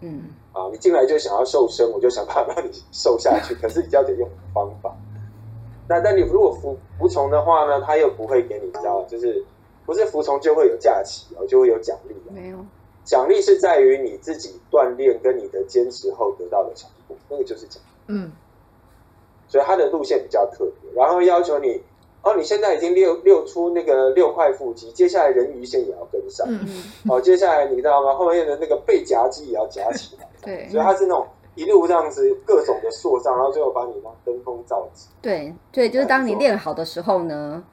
[0.00, 4.94] 嗯，啊，你进来就想要瘦身，我就想办法让你瘦下去， 可是你要得用方法。
[5.88, 9.44] 那但你如果服服从的话呢，他又不会给你，知道，就是
[9.84, 12.32] 不是服从就会有假期哦，就会有奖励哦。
[12.32, 12.58] 没有，
[13.04, 17.82] 奖励是在于你自己锻炼跟你的坚持后得到的成果，那个就是奖。
[18.08, 18.30] 嗯
[19.48, 21.80] 所以他的路线比较特别，然后要求你，
[22.22, 28.12] 哦，你现在已经溜溜出那个六块腹肌，接下来人鱼线也要跟上，嗯嗯，哦，接下来你知道吗？
[28.14, 31.24] 后面的那个背夹肌也要夹起来，对所以它是那种
[31.56, 35.08] 一路这样子各种的塑造，然后最后把你当登峰造极。
[35.20, 37.64] 对对，就是当你练好的时候呢，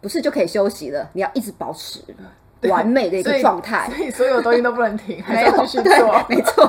[0.00, 2.02] 不是就可以休息了，你要一直保持
[2.68, 3.88] 完美的一个状态。
[3.90, 6.68] 所以所有东西都不能停， 还要继续做，没错，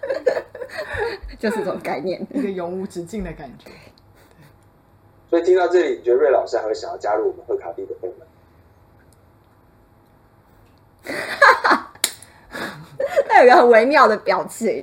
[1.38, 2.26] 就是这种概念。
[2.32, 3.70] 一个永无止境的感觉。
[5.28, 8.24] 所以听到这里，你觉得瑞老师还会想要加入我们赫卡蒂的会吗？
[13.42, 14.82] 一个很微妙的表情，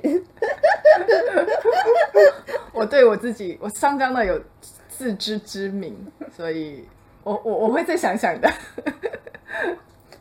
[2.72, 4.40] 我对我自己，我相当的有
[4.88, 5.96] 自知之明，
[6.36, 6.86] 所以
[7.22, 8.50] 我我我会再想想的。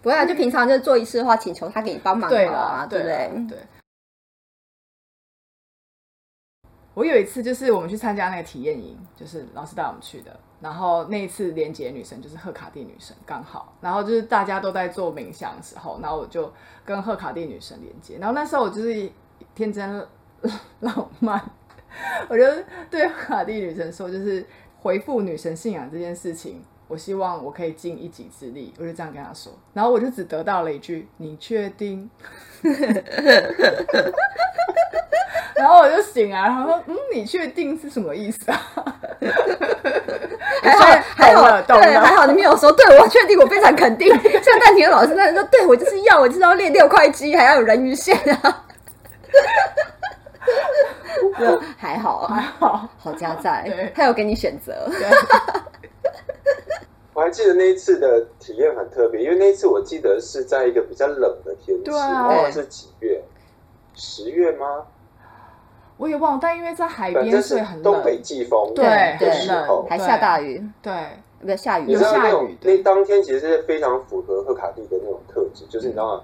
[0.02, 3.32] 不会啊，就平常就做一次的话，请求他给你帮忙对好啊，啦，对不对？
[3.50, 3.58] 对。
[6.94, 10.40] 我有一次就是我们去参加那个体验营，就是老师带我们去的。
[10.60, 16.52] 然后那一次连接女神就是赫卡蒂女神刚好，然后就是大家都在做冥想的时候，然后我就
[16.84, 18.18] 跟赫卡蒂女神连接。
[18.20, 19.10] 然后那时候我就是
[19.54, 20.08] 天真
[20.80, 21.40] 浪漫，
[22.28, 22.44] 我就
[22.90, 24.44] 对赫卡蒂女神说，就是
[24.80, 29.54] 回复女神信仰这件事情，我希望我可以尽一己之力，我就这样跟她说。
[29.74, 32.10] 然后我就只得到了一句：“你确定？”
[35.56, 38.62] 然后我就醒来，然后说：“嗯，你确定是什么意思啊？”
[40.68, 41.02] 还
[41.34, 44.10] 好还好对，还好你没有说，对我确定，我非常肯定。
[44.42, 48.66] 像丹田老师那人说，对我就是要，我就是要练六块肌，还要有人鱼线啊。
[51.40, 54.74] 就还好，还好，好加在，他有给你选择。
[54.90, 55.08] 对
[57.14, 63.24] 我还记得那一次的体验很特别，因为那一次我记得是在一个比较冷的天气，对啊忘了是几月，
[63.96, 64.86] 十月吗？
[65.98, 68.20] 我也忘了，但因为在海边，是所以很东北。
[68.22, 70.94] 季风对的对时候，还下大雨，对，
[71.42, 71.86] 不是下雨。
[71.88, 76.24] 你知道那有下种雨那当天其实是非常符合赫卡蒂的那种特质，就是你知道吗？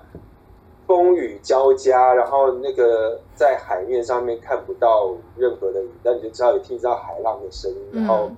[0.85, 8.37] 风雨交加，然后那个在海面上面看不到任何的雨，但你就知道有听到海浪的声音，然后嗯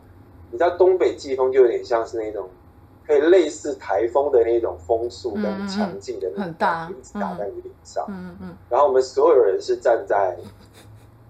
[0.51, 2.47] 你知道东北季风就有点像是那种
[3.05, 6.87] 可以类似台风的那种风速跟嗯嗯强劲的那种很大。
[6.89, 8.55] 一直打在你脸上，嗯嗯。
[8.69, 10.37] 然后我们所有人是站在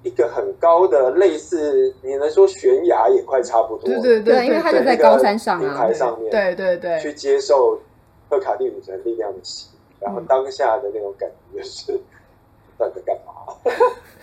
[0.05, 5.93] 一个很高的类似，你能说悬崖也快差不多对对对，因为他就在高山上平啊台。
[5.93, 7.79] 上面，对对对去接受
[8.29, 11.99] 赫卡蒂女神力量的洗，然后当下的那种感觉就是，
[12.77, 13.33] 到底在干嘛？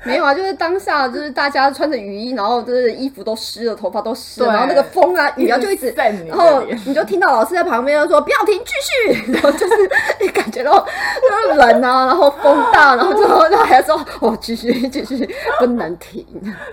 [0.04, 8.72] 没有啊，就是当下就是大家穿着雨衣，然后就是衣服都湿了，头发都湿了，然后那个风啊雨啊就一直在然后你就听到老师在旁边就说不要停，继
[9.14, 9.74] 续， 然后就是
[10.20, 16.26] 你感觉到就是冷啊，然后风大，然后最后他还要说哦继续继续不能停，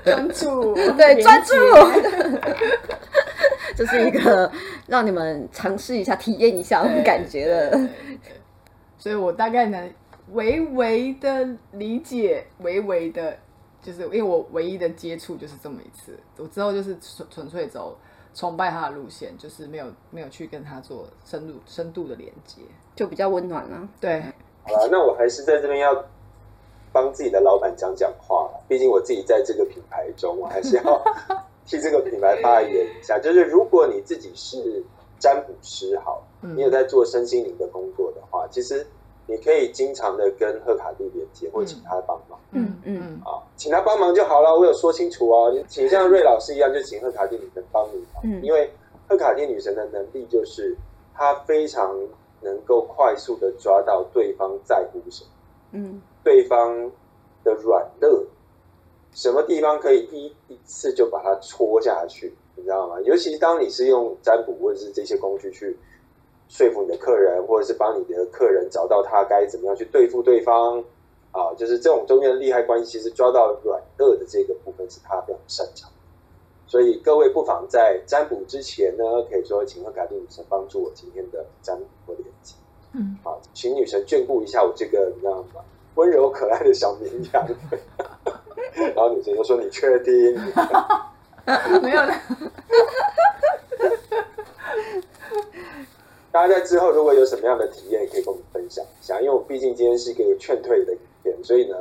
[0.06, 1.54] 专注， 对专注。
[3.76, 4.50] 这是一个
[4.88, 7.80] 让你们尝试一下、体验一下感觉的。
[8.98, 9.88] 所以我大概能
[10.34, 13.38] 微微的理解，微微的，
[13.82, 17.98] 就是因为我唯一的接触就是这么一次，我之后就是纯纯粹走
[18.34, 22.62] 崇拜他的路线，就是没有没有去跟他做深入深度的连接。
[22.96, 24.20] 就比较温暖了、对，
[24.64, 26.04] 好了，那我还是在这边要
[26.92, 31.04] 帮自己的老板讲讲话啦毕竟我自己在这个品牌中，我还是要
[31.66, 33.20] 替这个品牌发言一下。
[33.20, 34.84] 就是如果你自己是
[35.20, 38.88] 占卜师，好，嗯你有在做身心灵的工作的话，其实
[39.28, 42.40] 你可以经常的跟贺卡蒂连接，或请他帮忙。
[42.52, 44.56] 嗯嗯嗯啊，请他帮忙就好了。
[44.58, 48.24] 我有说清楚哦，你请像瑞老师一样，就请贺卡蒂女神帮你忙。
[48.24, 48.72] 嗯因为
[49.08, 50.76] 贺卡蒂女神的能力就是
[51.14, 51.96] 她非常
[52.42, 55.30] 能够快速的抓到对方在乎什么，
[55.74, 56.92] 嗯对方
[57.44, 58.08] 的软肋，
[59.14, 63.00] 什么地方可以一一次就把它戳下去，你知道吗？
[63.02, 65.78] 尤其当你是用占卜或者是这些工具去
[66.50, 70.84] 说服你的客人，或者是帮你的客人找到他该怎么样去对付对方。
[71.32, 75.88] 啊，就是这种中间的利害关系，其实抓到软弱的这个部分是他非常擅长。
[76.66, 82.56] 所以各位不妨在占卜之前呢，可以说请赫卡蒂女神帮助我今天的占卜或连接。
[82.94, 85.62] 嗯，啊，请女神眷顾一下我这个你知道吗？
[85.96, 87.48] 温柔可爱的小绵羊。
[88.74, 90.14] 然后女神就说：“你确定？”
[91.82, 92.14] 没有的，
[96.38, 99.20] 大家在之后如果有什么样的体验，也可以跟我们分享一下。
[99.20, 101.76] 因为我毕竟今天是一个劝退的影片，所以呢，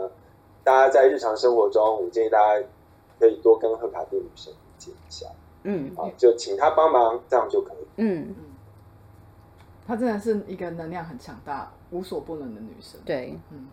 [0.65, 2.67] 大家在日常生活中，我建议大家
[3.21, 5.27] 可以多跟赫卡蒂女神接一下
[5.65, 7.87] 嗯啊，就请她帮忙，这样就可以。
[7.97, 8.35] 嗯，
[9.87, 12.99] 她真的是一个能量很强大、无所不能的女生。
[13.05, 13.39] 对。
[13.51, 13.67] 嗯，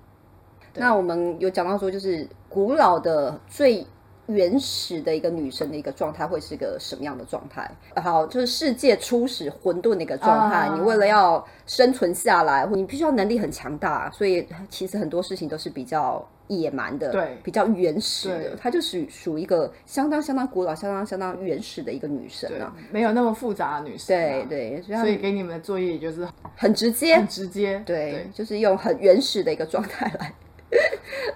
[0.73, 3.88] 那我们有讲到说，就是古老的最
[4.28, 7.69] 原始的一个女生的一个状态会是个什么样的状态？
[7.95, 10.67] 好，就是世界初始混沌的一个状态。
[10.67, 18.55] 啊你为了要生存下来，你必须要能力很强大，所以其实很多事情都是比较野蛮的，对比较原始的对。
[18.57, 24.45] 她就是属于一个相当相当古老、相当相当原始的一个女生啊。，没有那么复杂的女生、对啊。
[24.49, 27.82] 对，所以所以给你们的作业就是很直接很，直接。
[27.86, 30.34] 对，就是用很原始的一个状态来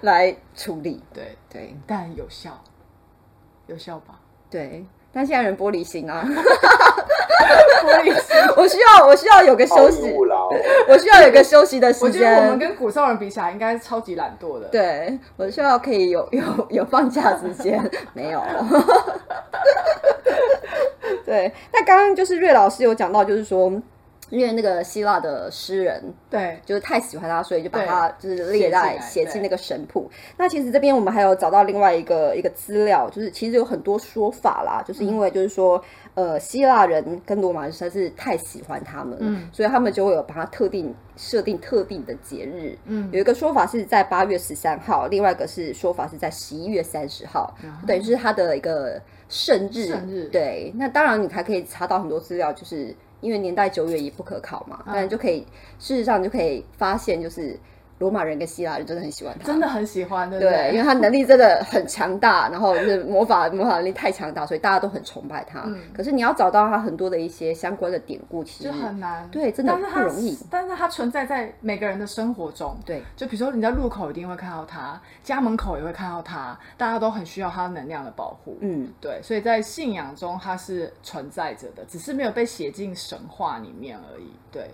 [0.30, 1.02] 来处理。
[1.12, 2.58] 对，对但有效，
[3.68, 4.18] 有效吧？
[4.50, 6.24] 对，但现在人玻璃心啊。
[6.26, 8.36] 玻璃心。
[8.56, 10.12] 我需要，我需要有个休息
[10.88, 12.58] 我需要有个休息的时间我觉得我们。
[12.58, 14.66] 跟古少人比起来，应该是超级懒惰的。
[14.68, 17.78] 对，我需要可以有 有有放假时间，
[18.14, 18.42] 没有。
[21.24, 23.70] 对，那刚刚就是瑞老师有讲到，就是说，
[24.30, 26.58] 因为那个希腊的诗人对。
[26.64, 30.10] 就是太喜欢他，所以就把他就是列在写进那个神谱。
[30.36, 35.82] 那其实这边我们还有找到另外一个一个资料，就是其实有很多说法啦，就是因为就是说，
[36.14, 42.76] 呃，希腊人跟罗马人实在是太喜欢他们所以他们就会有把它特定设定特定的节日。
[42.84, 43.08] 嗯。
[43.12, 47.54] 有一个说法是在八月十三号，另外一个是说法是在十一月三十号，
[47.86, 49.86] 等于是他的一个圣日。
[49.86, 50.24] 圣日。
[50.24, 55.46] 对，那当然你还可以查到很多资料，就是因为年代久远也不可考嘛，但就可以
[55.78, 57.58] 事实上就可以发现，就是
[57.98, 65.62] 罗马人跟希腊人真的很喜欢他，真的很喜欢，对不对，因为他能力真的很强大，然后就是魔法魔法能力太强大，所以大家都很崇拜他。
[65.66, 69.28] 嗯可是你要找到他很多的一些相关的典故，其实就很难。
[69.30, 70.38] 对，真的不容易。
[70.50, 72.76] 但是他存在在每个人的生活中。
[72.86, 78.56] 对，就比如说你在路口一定会看到他，家门口也会看到他，大家都很需要他能量的保护。
[78.60, 84.30] 嗯，对，所以在信仰中他是存在着的，只是没有被写进神话里面而已。
[84.52, 84.70] 对，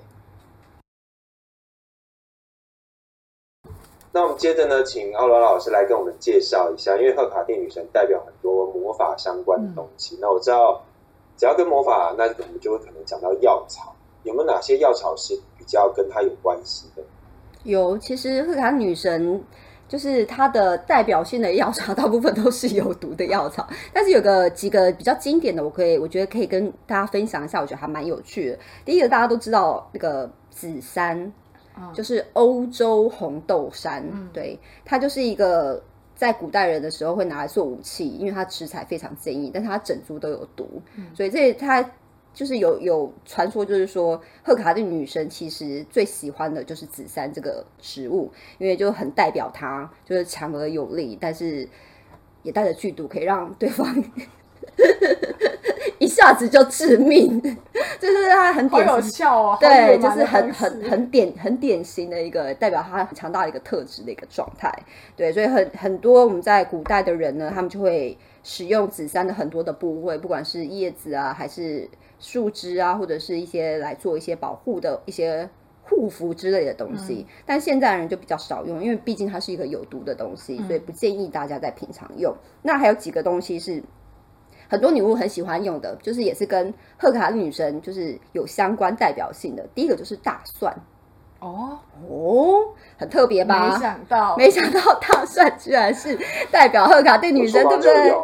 [4.14, 10.16] 那我们接着呢，请奥罗老师来跟我们介绍一下，因为赫卡蒂女神代表很多魔法相关的东西。
[10.20, 10.80] 那我知道，
[11.36, 13.92] 只要跟魔法，那我们就会可能讲到药草，
[14.22, 17.02] 有没有哪些药草是比较跟它有关系的？
[17.64, 19.42] 有，其实赫卡女神
[19.88, 28.58] 就是它的代表性的药草， 大部分都是有毒的药草，但是有个几个比较经典的，我可以我觉得可以跟大家分享一下，我觉得还蛮有趣的。
[28.84, 31.32] 第一个大家都知道那个紫杉，
[31.76, 31.92] 嗯。
[31.92, 34.28] 就是欧洲红豆杉，嗯。
[34.32, 35.82] 对，它就是一个。
[36.16, 40.80] 在古代人的时候会拿来做武器，因为它食材非常坚硬，但是它整株都有毒，
[41.12, 41.84] 所以这它
[42.32, 51.68] 就是有有传说，就是说贺卡的女神其实最喜欢的就是紫杉这个植物，因为就很代表她就是强而有力，但是
[52.44, 53.84] 也带着剧毒，可以让对方
[55.98, 57.40] 一下子就致命，
[58.00, 59.10] 就是它很好有典型。
[59.10, 59.56] 效哦。
[59.60, 64.72] 对，就是很很很典很典型的一个代表他很强大的一个特质的一个状态。
[65.16, 71.88] 对，所以很很多我们在古代的人呢，他们就会使用紫杉的很多的部位，不管是叶子啊，还是
[72.18, 75.48] 树枝啊，或者是一些来做一些保护的一些
[75.84, 77.26] 护肤之类的东西。
[77.46, 82.34] 但现在人就比较少用，因为毕竟它是一个有毒的东西，所以不建议大家在平常用。
[82.62, 83.82] 那还有几个东西是。
[84.68, 89.66] 很多女巫很喜欢用的，就是也是跟赫卡女神就是有相关代表性的。
[89.74, 90.74] 第一个就是大蒜
[91.40, 93.68] 哦，哦，很特别吧？
[93.68, 96.18] 没想到，没想到大蒜居然是
[96.50, 98.14] 代表赫卡蒂女神，对不对？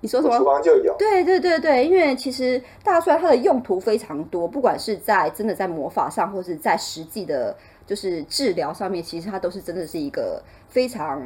[0.00, 0.44] 你说什么厨？
[0.44, 0.94] 房就有。
[0.98, 7.56] 对对对对，因为其实大蒜它的用途非常多，不管是在真的在魔法上，或是在实际的，
[7.86, 11.22] 就是治疗上面，其实它都是真的是一个非常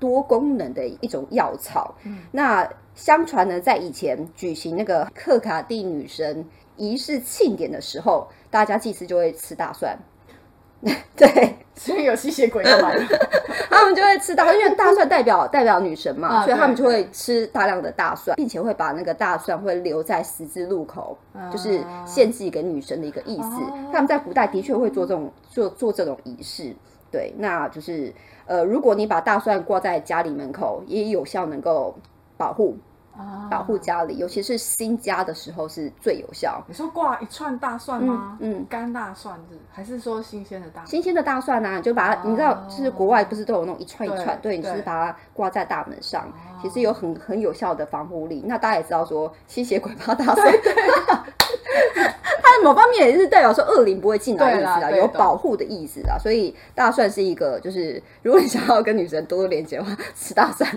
[0.00, 1.94] 多功能的一种药草。
[2.32, 6.44] 那相传呢，在以前举行那个克卡蒂女神
[6.76, 9.96] 仪式庆典的时候，大家祭司就会吃大蒜。
[11.14, 13.04] 对，所以有吸血鬼要来了。
[13.68, 21.18] 他们就会吃大蒜，因为大蒜代表代表女神嘛，啊所以他们就会吃大量的大蒜，并且会把那个大蒜会留在十字路口，
[21.52, 23.42] 就是献祭给女神的一个意思。
[23.42, 26.74] 哦他们在古代的确会做这种做做这种仪式，
[27.10, 28.10] 对，那就是
[28.50, 31.96] 呃，如果你把大蒜挂在家里门口，也有效能够
[32.36, 32.76] 保护
[33.16, 36.60] 啊保护家里，尤其是新家的时候是最有效。
[36.66, 38.36] 你说挂一串大蒜吗？
[38.40, 40.86] 嗯嗯干大蒜是还是说新鲜的大蒜？
[40.88, 46.26] 新鲜的大蒜啊，你就把它，你知道，就是国外不是都有那种一串一串，对就是把它挂在大门上，
[46.60, 48.42] 其实有很很有效的防护力。
[48.44, 50.52] 那大家也知道说，吸血鬼怕大蒜，
[52.42, 56.18] 它以某方面也是代表说恶灵不会进来的意思啦，有保护的意思啊。
[56.18, 60.70] 所以大蒜是一个，就是如果你想要跟女神多多连接的话，吃大蒜。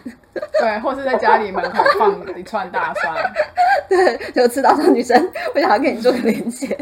[0.59, 3.15] 对，或是在家里门口放一串大蒜，
[3.87, 5.15] 对，就吃大蒜女生，
[5.53, 6.75] 我想要跟你做个连接，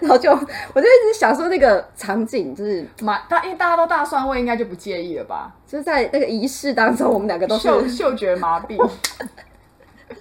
[0.00, 5.52] 然后就我就一直想说那个场景，就是马大因为大家都大蒜味，应该就不介意了吧？
[5.66, 8.76] 就是在那个仪式当中，我们两个都是嗅嗅觉麻痹，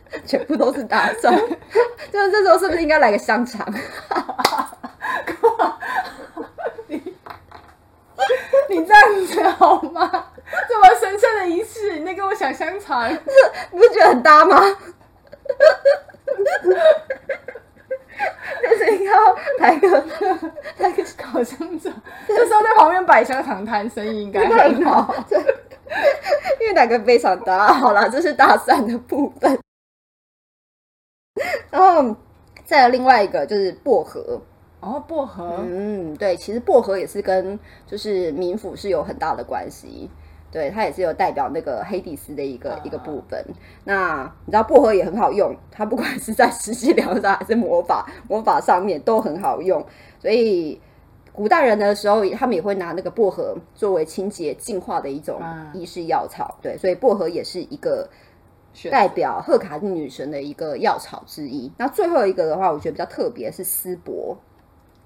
[0.26, 1.38] 全部都是大蒜，
[2.12, 3.66] 就是这时候是不是应该来个香肠？
[6.88, 7.02] 你
[8.70, 10.26] 你这样子好吗？
[10.68, 13.12] 这么神圣的仪式，你在跟我想香肠？
[13.72, 14.62] 你不觉得很搭吗？
[18.64, 19.88] 就是要来个
[20.78, 21.94] 来个烤香肠，
[22.28, 25.14] 这时候在旁边摆香肠摊，生意应该很很好。
[26.60, 27.68] 因为两个非常搭。
[27.74, 29.58] 好啦，这是大蒜的部分，
[31.78, 32.16] 然后
[32.66, 34.42] 再有另外一个就是薄荷。
[34.80, 40.10] 哦，薄荷，嗯，对，其实薄荷也是跟就是冥府是有很大的关系。
[40.50, 43.44] 对，它也是有代表那个黑底斯的一个、啊一个部分。
[43.84, 49.86] 那你知道薄荷也很好用，它不管是在实际疗伤还是魔法魔法上面都很好用。
[50.20, 50.80] 所以
[51.34, 56.58] 古代人的时候，他们也会拿那个薄荷作为清洁净化的一种啊仪式药草。
[56.62, 58.08] 对，所以薄荷也是一个选
[58.92, 61.72] 代表赫卡蒂女神的一个药草之一。
[61.78, 64.38] 那最后一个的话，我觉得比较特别是丝柏。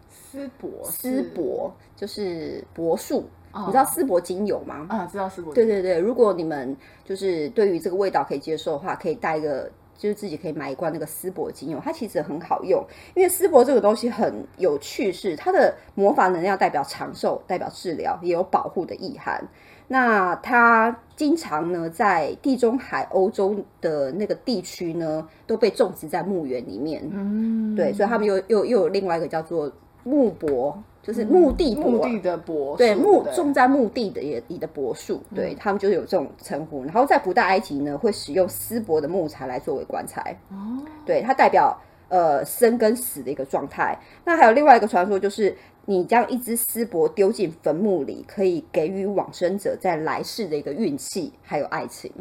[0.09, 4.85] 丝柏，丝柏就是柏树，哦你知道丝柏精油吗？
[4.89, 12.81] 啊，知道丝柏，对对对，如果你们就是对于这个味道可以接受的话，可以带一个，就是自己可以买一罐那个丝柏精油，它其实很好用，
[13.13, 19.45] 因为丝柏这个东西很有趣，是它的魔法能量代表长寿，代表治疗，也有保护的意涵。
[19.91, 27.03] 那它经常呢，在地中海、欧洲的那个地区呢，都被种植在墓园里面。
[27.11, 29.69] 嗯，对，所以他们又又又有另外一个叫做
[30.05, 36.85] 木柏，就是墓地柏，墓地的柏树，对墓对种在墓地的也里的柏树，对他们就是有这种称呼。
[36.85, 41.77] 然后在古代埃及呢，会使用丝柏的木材来作为棺材，哦，对它代表
[42.07, 43.99] 呃生跟死的一个状态。
[44.23, 45.53] 那还有另外一个传说，就是
[45.85, 52.11] 你将一只丝帛丢进坟墓里，可以给予往生者在来世的一个运气还有爱情。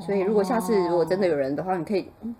[0.00, 2.34] 所以如果下次如果真的有人的话，你可以嗯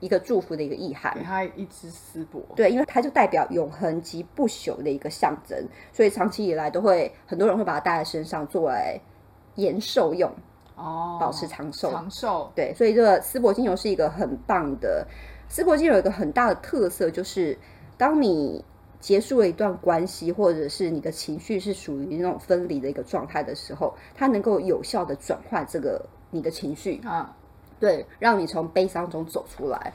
[0.00, 1.22] 一个祝福的一个意涵给。
[1.22, 9.00] 他一只丝帛，对，因为它就代表永恒及不朽的一个象征，所以长期以来都会很多人会把它带在身上作为
[9.56, 10.30] 延寿用，
[10.76, 11.90] 哦，保持长寿。
[11.90, 15.06] 长寿，对，所以这个丝帛精油是一个很棒的。
[15.48, 17.58] 丝帛精油有一个很大的特色，就是
[17.98, 18.64] 当你
[19.00, 27.34] 结束了一段关系，或者是你的情绪是属于那种分离的一个状态的时候，它能够有效的转换这个你的情绪，啊，
[27.80, 29.92] 对，让你从悲伤中走出来。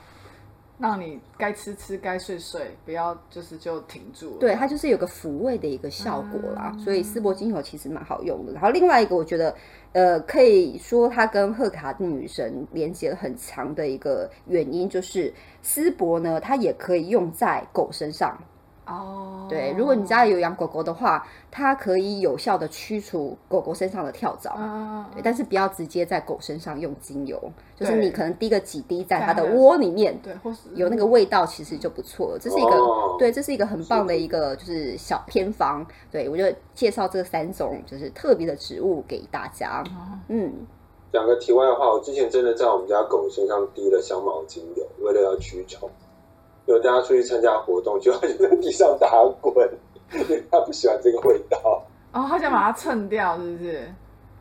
[0.77, 4.39] 让你该吃吃，该睡睡，不要就是就停住了。
[4.41, 8.51] 对，它就是有个抚慰的一个效果啦，所以丝柏精油其实蛮好用的。
[8.51, 9.55] 然后另外一个，我觉得，
[9.93, 18.37] 呃，可以说它跟赫卡蒂女神连接很强的一个原因，就是丝柏呢，它也可以用在狗身上。
[18.85, 24.51] 哦，对，如果你家里有养狗狗的话，它可以有效的驱除狗狗身上的跳蚤。
[24.51, 27.41] 啊，对，但是不要直接在狗身上用精油，
[27.75, 32.39] 就是你可能滴个几滴在它的窝里面，对，或是有那个味道，其实就不错了。
[32.39, 35.83] 这是一个、哦对，这是一个很棒的一个就是小偏方。
[36.11, 39.83] 对我就介绍这三种就是特别的植物给大家。
[40.27, 40.53] 嗯，
[41.11, 45.89] 讲个题外话，我之前真的在我们家狗身上滴了香茅精油，为了要驱虫。
[46.65, 49.69] 因为大家出去参加活动，就它就在地上打滚，
[50.13, 51.59] 因为他不喜欢这个味道。
[52.11, 53.93] 哦，他想把它蹭掉，是不是？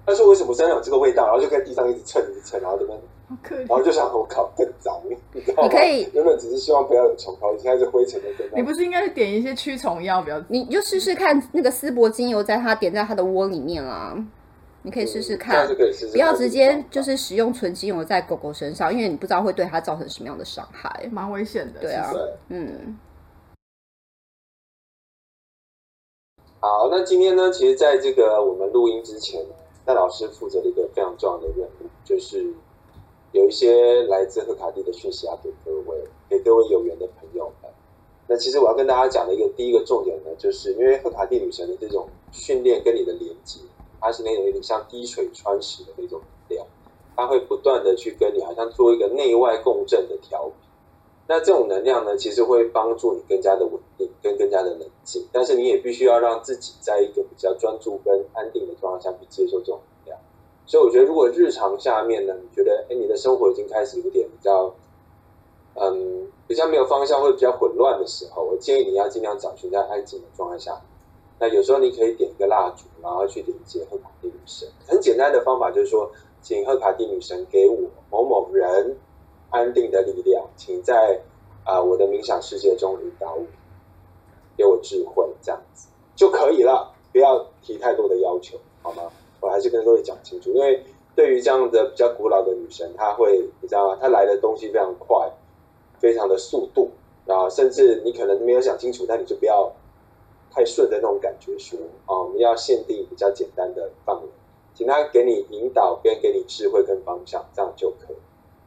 [0.07, 2.99] 他说为什么身上有这个味道，然后就在地上一直蹭一直蹭，然后这边，
[3.29, 3.83] 好可然后。
[3.83, 4.95] 就想我靠更脏，
[5.33, 5.69] 你知道吗？
[5.69, 10.41] 你可以原本只是希望不要有虫跑，现在是灰尘的跟你不是应该去点一些驱虫药比较？
[10.49, 14.15] 你就试试看那个丝柏精油在它点在它的窝里面啦。
[14.87, 15.67] 你可以试试看
[16.13, 21.09] 不要直接就是使用纯精油在狗狗身上，因为你不知道会对它造成什么样的伤害。
[21.11, 21.81] 蛮危险的。
[21.81, 22.13] 对啊。
[22.51, 22.99] 嗯，
[26.61, 29.43] 好，那今天呢，其实在这个我们录音之前，
[29.87, 32.53] 戴老师负责了一个非常重要的任务，就是
[33.33, 35.97] 有一些来自赫卡蒂的讯息要给各位，
[36.29, 37.73] 给各位有缘的朋友们。
[38.27, 43.61] 那其实我要跟大家讲的一个第一个重点呢，就是因为赫卡蒂女神的这种训练跟你的连接，
[44.05, 46.67] 它是那种有点像滴水穿石的那种能量，
[47.17, 50.53] 它会不断的去跟你好像做一个内外共振的调频。
[51.27, 55.27] 那这种能量呢，其实会帮助你更加的稳定，跟更加的冷静。
[55.33, 60.19] 但是你也必须要让自己在一个比较专注跟安定的状况下去接受这种能量。
[60.67, 64.75] 所以我觉得，如果日常下面呢，你觉得哎，你的生活已经开始有点比较，
[65.77, 70.79] 嗯，比较没有方向或者比较混乱的时候，我建议你要尽量找寻在安静的状态下。
[71.39, 74.69] 那有时候你可以点一个蜡烛，然后去连接赫卡蒂女神。
[74.87, 76.11] 很简单的方法就是说，
[76.43, 77.79] 请赫卡蒂女神给我
[78.11, 78.97] 某某人
[79.51, 81.21] 安定的力量，请在
[81.65, 83.45] 啊我的冥想世界中引导我，
[84.57, 86.93] 给我智慧，这样子就可以了。
[87.13, 89.03] 不要提太多的要求，好吗？
[89.41, 90.83] 我还是跟各位讲清楚，因为
[91.15, 93.99] 对于这样的比较古老的女神，她会你知道吗？
[94.01, 95.31] 她来的东西非常快，
[96.01, 96.91] 非常的速度
[97.27, 99.71] 啊，甚至你可能没有想清楚，那你就不要
[100.55, 104.29] 太顺的那种感觉说啊，我们要限定比较简单的范围，
[104.75, 108.17] 请他给你引导，跟给你智慧跟方向，这样就可以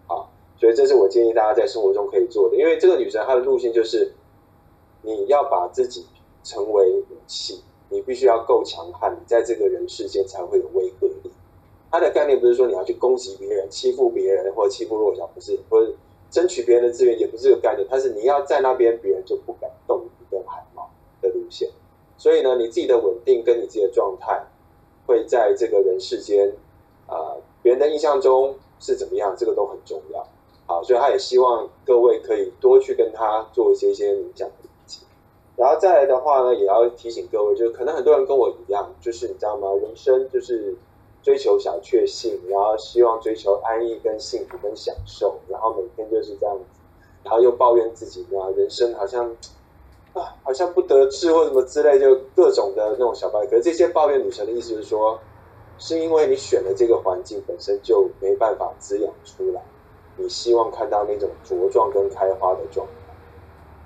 [0.07, 0.27] 啊。
[0.59, 4.13] 所以这是我建议大家在生活中可以做的，因为这个女神她的路线就是
[5.01, 6.05] 你要把自己
[6.43, 7.63] 成为武器。
[7.89, 11.31] 你必须要够强悍，你在这个人世间才会有威慑力。
[11.89, 15.93] 他的概念不是说你要去攻击别人、欺负别人或者欺负弱小，不是，或者
[16.29, 17.87] 争取别人的资源，也不是这个概念。
[17.89, 20.66] 它是你要在那边，别人就不敢动一根汗毛
[21.27, 21.69] 的路线。
[22.17, 24.43] 所以呢，你自己的稳定跟你自己的状态，
[25.05, 26.51] 会在这个人世间
[27.05, 30.27] 啊，别人的印象中是怎么样，这个都很重要。
[30.65, 35.05] 好，所以他也希望各位可以多去跟他做一些一些冥想的理解。
[35.55, 39.69] 然后再来的话呢，也要提醒各位，就是可能很多人跟我一样，就是你知道吗？
[39.81, 40.75] 人生就是
[41.23, 46.79] 追求小确幸，然后希望追求安逸跟幸福跟享受，然后每天就是这样子，
[47.23, 49.35] 然后又抱怨自己啊，人生好像
[50.17, 53.49] 啊，好像不得志或什么之类，就各种的那种小抱怨。
[53.49, 55.19] 可是这些抱怨女神的意思是说，
[55.77, 59.61] 是因为你选的这个环境本身就没办法滋养出来，
[60.17, 63.13] 你希望看到那种茁壮跟开花的状态。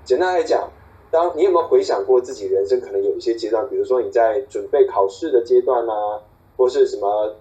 [0.04, 0.70] 简单来讲。
[1.12, 6.18] 当你有没有回想过自己人生可能有一些阶段，比如说你在准备考试的阶段啊，
[6.56, 7.34] 或是什么，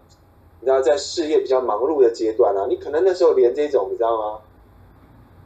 [0.60, 4.42] 你知道在事业比较忙碌的阶段啊，你可能那时候连这种你知道吗？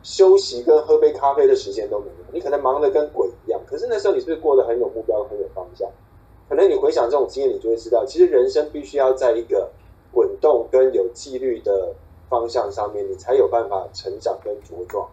[0.05, 3.59] 休息跟喝杯咖啡的时间都没有，你可能忙得跟鬼一样。
[3.65, 5.89] 可是那时候你是不是过得很有目标、很有方向？
[6.47, 9.67] 可能你回想这种经验，你就会知道，其实人生必须要在一个
[10.11, 11.91] 滚动跟有纪律的
[12.29, 15.09] 方向上面，你才有办法成长跟茁壮。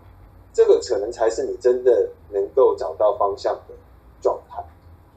[0.52, 3.74] 这个可能才是你真的能够找到方向的
[4.20, 4.62] 状态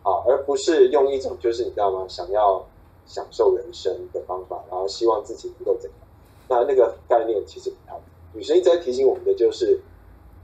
[0.04, 2.06] 啊，而不是用一种就是你知道吗？
[2.08, 2.66] 想要
[3.06, 6.00] 享受人生的方法，然后希望自己能够怎样？
[6.48, 8.00] 那那个概念其实不太。
[8.36, 9.80] 女生一直在提醒我们的就是，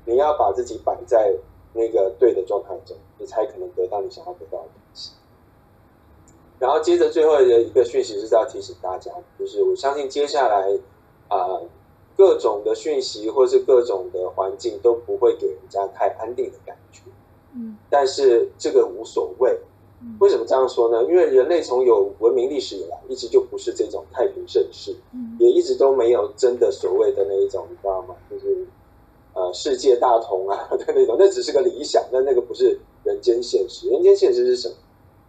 [0.05, 1.35] 你要把自己摆在
[1.73, 5.11] 那个对的状态中，你才可能得到你想要得到的东西。
[6.57, 10.79] 然后接着最后的一个讯息是要提醒大家，就是我相信接下来
[11.27, 11.61] 啊。
[12.17, 17.01] 各种的讯息或是各种的环境都不会给人家太安定的感觉，
[17.55, 19.57] 嗯，但是这个无所谓。
[20.19, 21.03] 为什么这样说呢？
[21.03, 24.95] 因为人类从有文明历史以来，一直就不是这种太平盛世，
[25.39, 28.15] 也一直都没有真的所谓的那一种，你知道吗？
[28.29, 28.67] 就是
[29.33, 33.89] 呃世界大同啊 的那种，那只是个理想，但那个不是人间现实。
[33.89, 34.75] 人间现实是什么？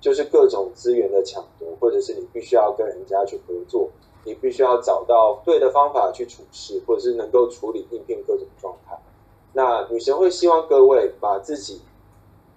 [0.00, 3.88] 就是各种资源的抢夺，或者是你必须要跟人家去合作。
[4.24, 8.96] 你必须要找到对的方法去处事，或者是能够处理应变各种状态。
[9.52, 11.80] 那女神会希望各位把自己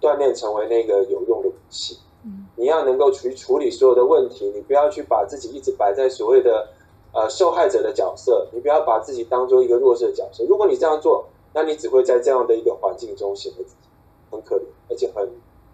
[0.02, 1.98] 锻炼成为那个有用的武器。
[2.24, 6.70] 嗯，你要能够去处理所有的问题，你不要去把自己一直摆在所谓的
[7.14, 10.43] 呃受害者的角色，你不要把自己当做一个弱势的角色。
[10.46, 13.88] 如果你这样做，那你只会在这样的一个环境中显得自己
[14.32, 15.30] 很可怜，而且很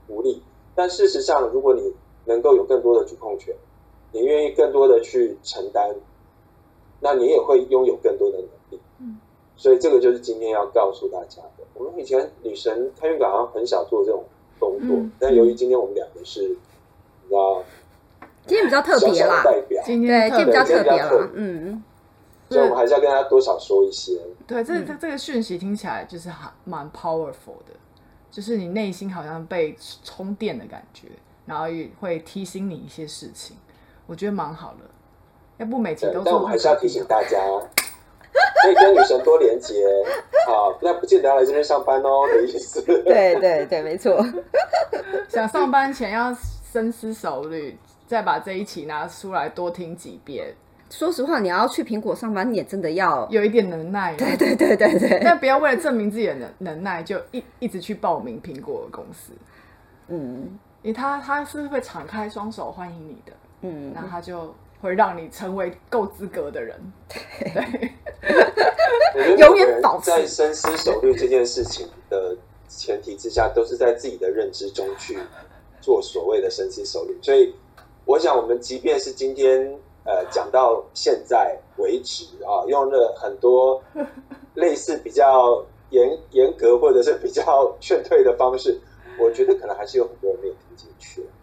[0.07, 0.41] 无力。
[0.75, 1.93] 但事实上，如果你
[2.25, 3.55] 能够有更多的主控权。
[4.13, 5.95] 你愿意更多的去承担，
[6.99, 8.49] 那你也会拥有更多的能力。
[9.61, 11.63] 嗯，所以这个就是今天要告诉大家的。
[11.75, 14.23] 我们以前女神开运港好像很少做这种
[14.59, 17.63] 动作，但由于今天我们两个是，你知道，
[18.45, 21.83] 今天比较特别啦，代表今天对，今天比较特别了，嗯，
[22.49, 24.19] 所以我们还是要跟大家多少说一些。
[24.47, 27.73] 对，这这这个讯息听起来就是还蛮 powerful 的，
[28.29, 31.07] 就是你内心好像被充电的感觉，
[31.45, 33.55] 然后也会提醒你一些事情。
[34.07, 34.85] 我觉得蛮好的，
[35.57, 36.23] 要不每集都做。
[36.25, 37.39] 但我还是要提醒大家，
[38.63, 39.73] 可以跟女神多连接
[40.47, 42.81] 好，那不见得要来这边上班哦 的意思。
[42.81, 44.23] 对对对，没错。
[45.27, 46.35] 想上班前要
[46.71, 47.77] 深思熟虑，
[48.07, 50.53] 再把这一期拿出来多听几遍。
[50.89, 54.13] 说实话，你要去苹果上班，你也真的要有一点能耐。
[54.15, 55.21] 对对对对对。
[55.23, 59.31] 但不要为了证明自己的能能耐，就一一直去报名苹果公司。
[60.09, 63.31] 嗯，因为他他是会敞开双手欢迎你的。
[63.61, 66.79] 嗯，那他就会让你成为够资格的人。
[69.13, 72.35] 对，永远保持在深思熟虑这件事情的
[72.67, 75.17] 前提之下，都是在自己的认知中去
[75.79, 77.17] 做所谓的深思熟虑。
[77.21, 77.53] 所以，
[78.05, 83.81] 我想我们即便是今天呃讲到现在为止啊，用了很多
[84.55, 88.79] 类似比较严严格或者是比较 劝退的方式，
[89.19, 90.90] 我觉得可能还是有很多人没有听进去，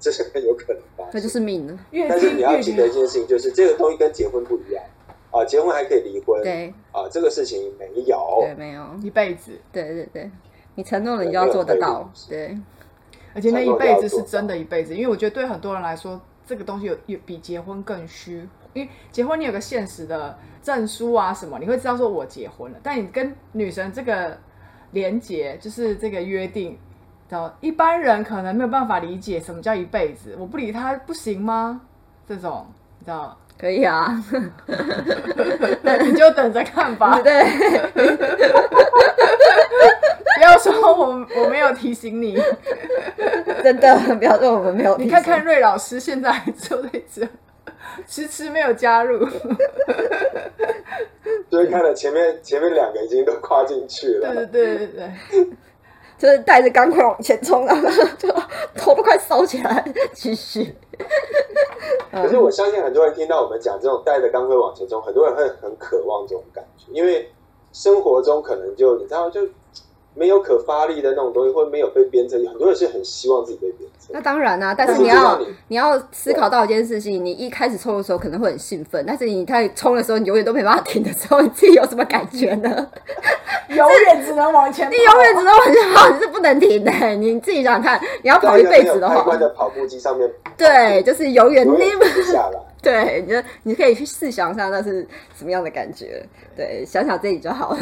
[0.00, 1.10] 这是很有可能发生。
[1.14, 1.78] 那就是命了。
[2.08, 4.82] 但是你要记得一件事情，就是这个东西跟结婚不一样
[5.30, 8.38] 啊，结婚还可以离婚，对啊，这个事情没有。
[8.40, 10.30] 对，没有，一辈子，对对对，
[10.74, 12.10] 你承诺了，你就要做得到。
[12.28, 12.58] 对对，
[13.34, 24.38] 而且那一辈子是真的一辈子，因为我觉得对很多人来说，这个东西有有比结婚更虚，因为结婚你有个现实的证书啊什么，你会知道说我结婚了，但你跟女神这个
[24.92, 26.78] 连结，就是这个约定。
[27.28, 31.80] 的一般人可能没有办法理解什么叫一辈子，我不理他不行吗？
[32.28, 32.66] 这种
[32.98, 34.22] 你知道，可以啊。
[36.04, 37.20] 你就等着看吧。
[37.24, 37.44] 对，
[40.36, 42.38] 不要说我我没有提醒你，
[43.62, 45.08] 真的不要说我们没有提醒。
[45.08, 47.26] 你看看瑞老师现在还坐在这，
[48.06, 49.26] 迟迟没有加入。
[51.50, 54.34] 所以看了前面前面两个已经都跨进去了。
[54.34, 55.48] 对对对对对，
[56.18, 57.88] 就是带着钢盔往前冲，然后
[58.18, 58.28] 就
[58.74, 60.74] 头都快烧起来，继续。
[62.10, 67.30] 可是我相信很多人听到我们讲这种带着钢盔往前冲，很多人会很渴望这种感觉，因为
[67.72, 69.42] 生活中可能就你知道就
[70.18, 74.10] 没有可发力的那种东西，或者没有被鞭策，很多人是很希望自己被鞭策。
[74.10, 82.88] 那当然啦、但是但是你要你你要思考到一件事情，你一开始冲的时候可能会很兴奋，但是你在冲的时候，你永远都没办法停的时候，你自己有什么感觉呢？
[83.68, 86.90] 永远只能往前跑，你永远只能往前跑，你是不能停的。
[87.16, 92.58] 你自己想想看，你要跑一辈子的话，的跑步机上面，对， 就是永远你永远停不下来。
[92.80, 95.06] 对，你就你可以去试想一下那是
[95.36, 96.24] 什么样的感觉，
[96.56, 97.78] 对，想想自己就好了。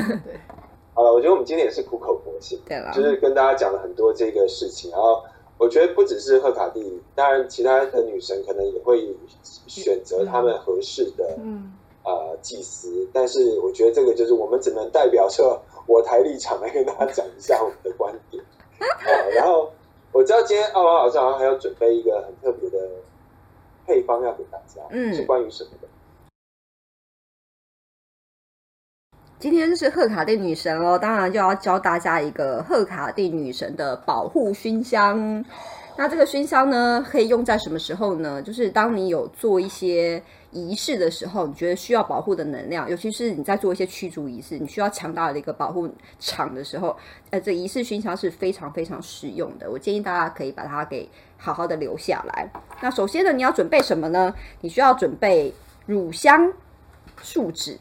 [0.96, 2.58] 好了，我觉得我们今天也是苦口婆心，
[2.94, 4.90] 就是跟大家讲了很多这个事情。
[4.90, 5.22] 然后
[5.58, 9.14] 我觉得不只是赫卡蒂，当然其他的女神可能也会
[9.66, 18.42] 选择他们合适的嗯，呃祭司，但是我觉得这个就是我们只能代表说我台立场来跟大家讲一下我们的观点。
[18.78, 19.70] 啊，然后
[20.12, 22.88] 我知道今天奥王老师好像还要准备一个很特别的
[23.86, 25.88] 配方要给大家，嗯是关于什么的？
[29.38, 35.44] 今天是贺卡蒂女神哦，当然就要教大家一个贺卡蒂女神的保护熏香。
[35.98, 38.40] 那这个熏香呢，可以用在什么时候呢？
[38.40, 40.22] 就是当你有做一些
[40.52, 45.86] 仪式的时候，你觉得需要保护的能量，尤其是你在做一些驱逐仪式，你需要强大的一个保护
[46.18, 46.96] 场的时候，
[47.28, 49.70] 呃，这仪式熏香是非常非常实用的。
[49.70, 51.06] 我建议大家可以把它给
[51.36, 52.50] 好好的留下来。
[52.80, 54.34] 那首先呢，你要准备什么呢？
[54.62, 55.52] 你需要准备
[55.84, 56.50] 乳香、
[57.22, 57.78] 树脂，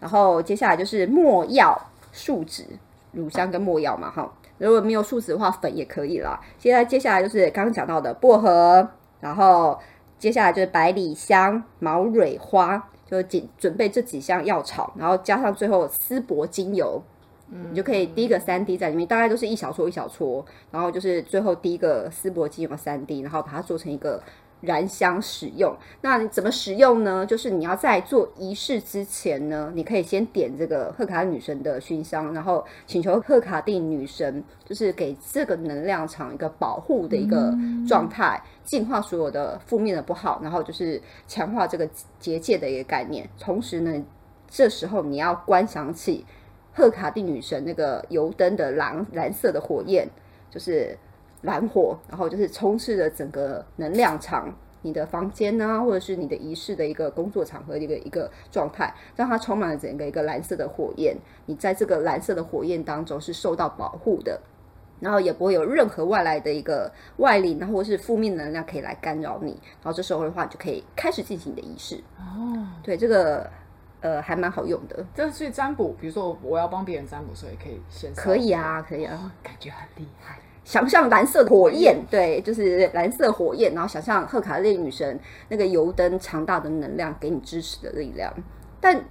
[0.00, 1.78] 然后接下来就是没药、
[2.12, 2.64] 树脂、
[3.12, 4.30] 乳香跟没药嘛，哈。
[4.58, 6.40] 如果没有树脂的话，粉也可以啦。
[6.58, 8.88] 现在接下来就是刚刚讲到的薄荷，
[9.20, 9.78] 然后
[10.18, 17.02] 接下来就是百里香、毛蕊花，就仅准备这几项药草，然后加上最后丝柏精油，
[17.50, 24.22] 你就可以滴个三滴在里面，大概都是一小撮一小撮，然后就是最后滴一个丝柏精油三滴，然后把它做成一个
[24.60, 25.76] 燃香使用。
[26.00, 27.24] 那你怎么使用呢？
[27.26, 37.54] 就是你要在做仪式之前呢，你可以先点这个赫卡女神的熏香，然后请求赫卡蒂女神就是给这个能量场一个保护的一个
[37.86, 41.88] 状态，净化所有的负面的不好，然后就是强化这个
[42.18, 43.28] 结界的一个概念。
[43.38, 44.02] 同时呢，
[44.48, 46.24] 这时候你要观想起
[46.72, 50.08] 赫卡蒂女神那个油灯的蓝蓝色的火焰，
[50.50, 50.96] 就是
[51.46, 61.16] 蓝火，然后就是充斥着整个能量场，你的房间啊，或者是你的仪式的一个工作场合的一个一个状态，让它充满了整个一个蓝色的火焰。
[61.46, 64.38] 你在这个蓝色的火焰当中是受到保护的。
[64.98, 69.50] 然后也不会有任何外来的一个外力，然后或是负面能量可以来干扰你。
[69.82, 72.02] 然后这时候的话，你就可以开始进行你的仪式。
[72.18, 73.46] 哦，对，这个
[74.00, 79.20] 呃还蛮好用的，这是占卜，比如说我要帮别人占卜的时候，也可以先可以啊，可以啊。
[79.22, 80.38] 哦，感觉很厉害。
[80.66, 85.16] 想象蓝色的火焰，对，就是蓝色火焰，然后想象赫卡利女神
[85.48, 88.34] 那个油灯强大的能量给你支持的力量。
[88.80, 89.04] 但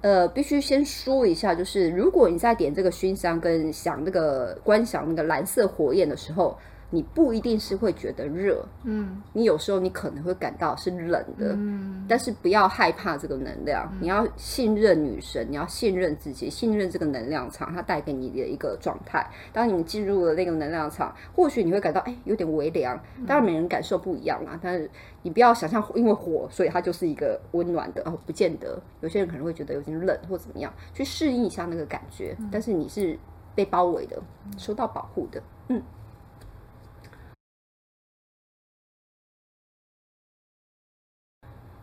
[0.00, 6.56] 呃，必须先说一下，就是如果你在点这个熏香跟想那个观想那个蓝色火焰的时候，
[6.94, 19.26] 你不一定是会觉得热，嗯你有时候你可能会感到是冷的，嗯，但是不要害怕这个能量，你要信任女神，你要信任自己，信任这个能量场，它带给你的一个状态。
[19.54, 24.58] 当你们进入了那个能量场，或许你会感到哎有点微凉，当然每人感受不一样啦。
[24.62, 24.90] 但是
[25.22, 28.78] 你不要想象因为火，所以它就是一个温暖的哦，不见得。
[29.00, 32.36] 有些人可能会觉得有点冷或怎么样，去适应一下那个感觉。
[32.50, 33.18] 但是你是
[33.54, 34.20] 被包围的，
[34.58, 35.42] 受到保护的。
[35.68, 35.80] 嗯，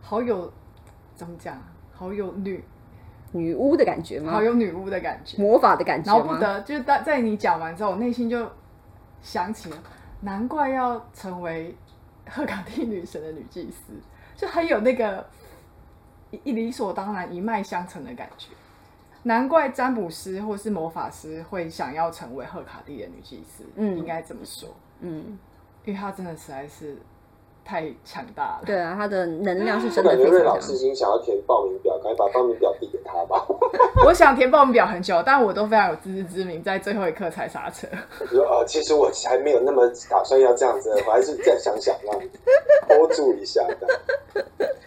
[0.10, 0.52] 好有
[1.14, 1.56] 怎么讲？
[1.94, 2.64] 好有女
[3.32, 4.42] 女巫的感觉吗好？
[4.42, 5.40] 有女巫的感觉。
[5.40, 6.18] 魔法的感觉吗？
[6.18, 8.50] 然后不得，就是在在你讲完之后，我内心就
[9.22, 9.78] 想起了，
[10.22, 11.78] 难怪要成为
[12.28, 13.94] 赫卡蒂女神的女祭司，
[14.36, 15.24] 就很有那个
[16.32, 18.48] 一一理所当然、一脉相承的感觉。
[19.22, 24.70] 难怪占卜师或是魔法师会想要成为赫卡蒂的女祭司，嗯应该这么说，
[25.02, 25.38] 嗯，
[25.86, 26.98] 因为她真的实在是
[27.70, 28.62] 太强大了。
[28.66, 30.78] 对啊，他的能量是我真的感觉瑞非常强老师已。
[30.78, 33.46] 经想要填报名表，赶紧把报名表递给他吧。
[34.08, 37.88] 我想填报名表很久，但我都非常有自知之明，在最后一刻才刹车。
[38.22, 42.20] 我说呃，其实我还没有那么打算要这样子，我还是再想想让
[42.90, 43.88] hold 住一下的。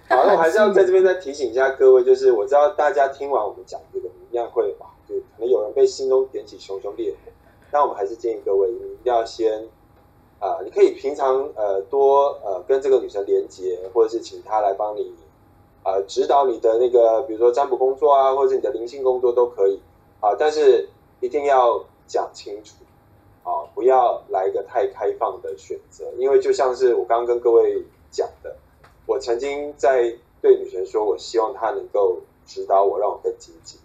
[0.09, 7.31] 好，那我还是要在这边再提醒一下各位，就是我知道大家听完我们讲这个，一样会吧，就可能有人被心中点起熊熊烈火。
[7.71, 9.63] 但我们还是建议各位，你一定要先
[10.43, 15.15] 啊、你可以平常呃多呃跟这个女生连接，或者是请她来帮你
[15.85, 19.81] 呃指导你的那个，比如说占卜工作啊，或者是你的灵性工作都可以
[20.21, 20.89] 啊，但是
[21.21, 22.75] 一定要讲清楚
[23.45, 27.81] 啊，不要来一个太开放的选择，因为就像是我刚刚跟各位
[28.11, 28.57] 讲的，
[29.07, 33.79] 我曾经在对女神说，我希望她能够指导我，让我更积极。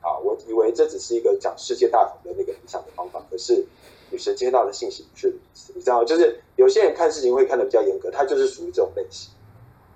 [0.00, 3.66] 啊，我以为这只是一个讲世界大同的那个理想的方法，可是
[4.10, 5.34] 女神接到的信息是，
[5.74, 6.04] 你知道？
[6.04, 9.30] 就是有些人看事情会看得比较严格，他就是属于这种类型。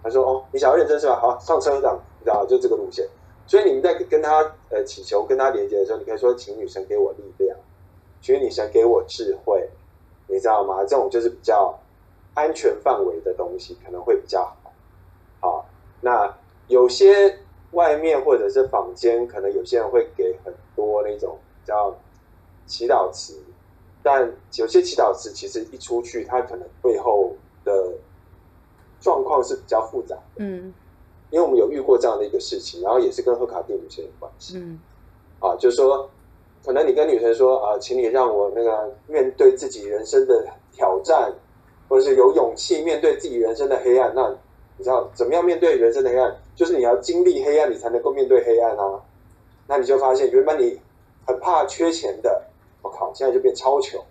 [0.03, 1.19] 他说：“哦，你想要认真是吧？
[1.21, 2.45] 好，上车长，你知道？
[2.47, 3.09] 就这个路线。
[3.47, 4.41] 所以你们在跟他
[4.71, 7.57] 呃祈求、跟他连接的时候，你可以说：请女神给我力量，
[8.21, 9.69] 请女神给我智慧，
[10.27, 10.85] 你知道吗？
[10.85, 11.79] 这种就是比较
[12.35, 14.73] 安全范围的东西，可能会比较好。
[15.41, 15.67] 好，
[16.01, 16.37] 那
[16.67, 17.39] 有些
[17.73, 21.95] 外面或者是坊间，可能有些人会给很多那种叫
[22.67, 23.35] 祈祷词，
[24.03, 27.33] 但有些祈祷词其实一出去，它可能背后
[27.65, 27.93] 的
[29.01, 30.73] 状况是比较复杂的，嗯
[31.31, 34.59] 因为我们有遇过这样的一个事情，然后也是跟贺卡蒂女神有关系。
[34.59, 34.79] 嗯
[35.41, 36.09] 啊，就是说，
[36.65, 41.33] 可能你跟女生说啊，请你让我那个面对自己人生的挑战，
[41.89, 44.13] 或者是有勇气面对自己人生的黑暗。
[44.15, 44.29] 那
[44.77, 46.37] 你知道怎么样面对人生的黑暗？
[46.55, 49.01] 就是你要经历黑暗，你才能够面对黑暗啊。
[49.67, 50.79] 那你就发现，原本你
[51.27, 52.45] 很怕缺钱的，
[53.15, 54.05] 现在就变超穷。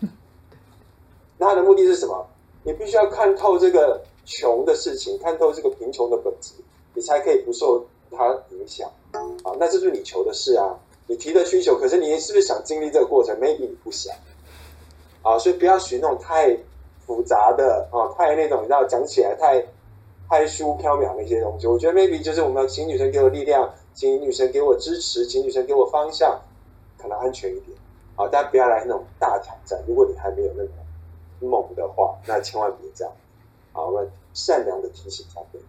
[1.38, 2.26] 那他的目的是什么？
[2.62, 6.52] 你必须要看透这个穷的事情，看透这个贫穷的本质，
[6.94, 8.90] 你才可以不受它影响。
[9.12, 14.14] 啊，那这就是你求的事啊，你提的需求，可是你是不是想经历这个过程？maybe 你不想
[15.22, 16.56] 啊，所以不要许那种太
[17.06, 19.66] 复杂的啊，太那种你知道讲起来太
[20.28, 21.66] 太虚缥缈的一些东西。
[21.66, 26.42] 我觉得 maybe 就是我们请女神给我力量，请女神给我支持，请女神给我方向，
[26.98, 27.76] 可能安全一点
[28.20, 29.80] 啊，但不要来那种大挑战。
[29.88, 33.12] 如果你还没有那种猛的话，那千万别这样
[33.72, 35.60] 好，我们善良的提醒才 对。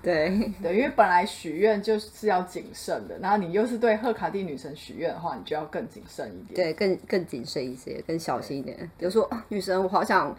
[0.00, 6.54] 对，对，因为本来许愿就是要谨慎的，然后你又是对赫卡蒂女神许愿的话，你就要更谨慎一点。
[6.54, 8.90] 对，更更谨慎一些，更小心一点。
[8.96, 10.34] 比如说，啊、女神，我好想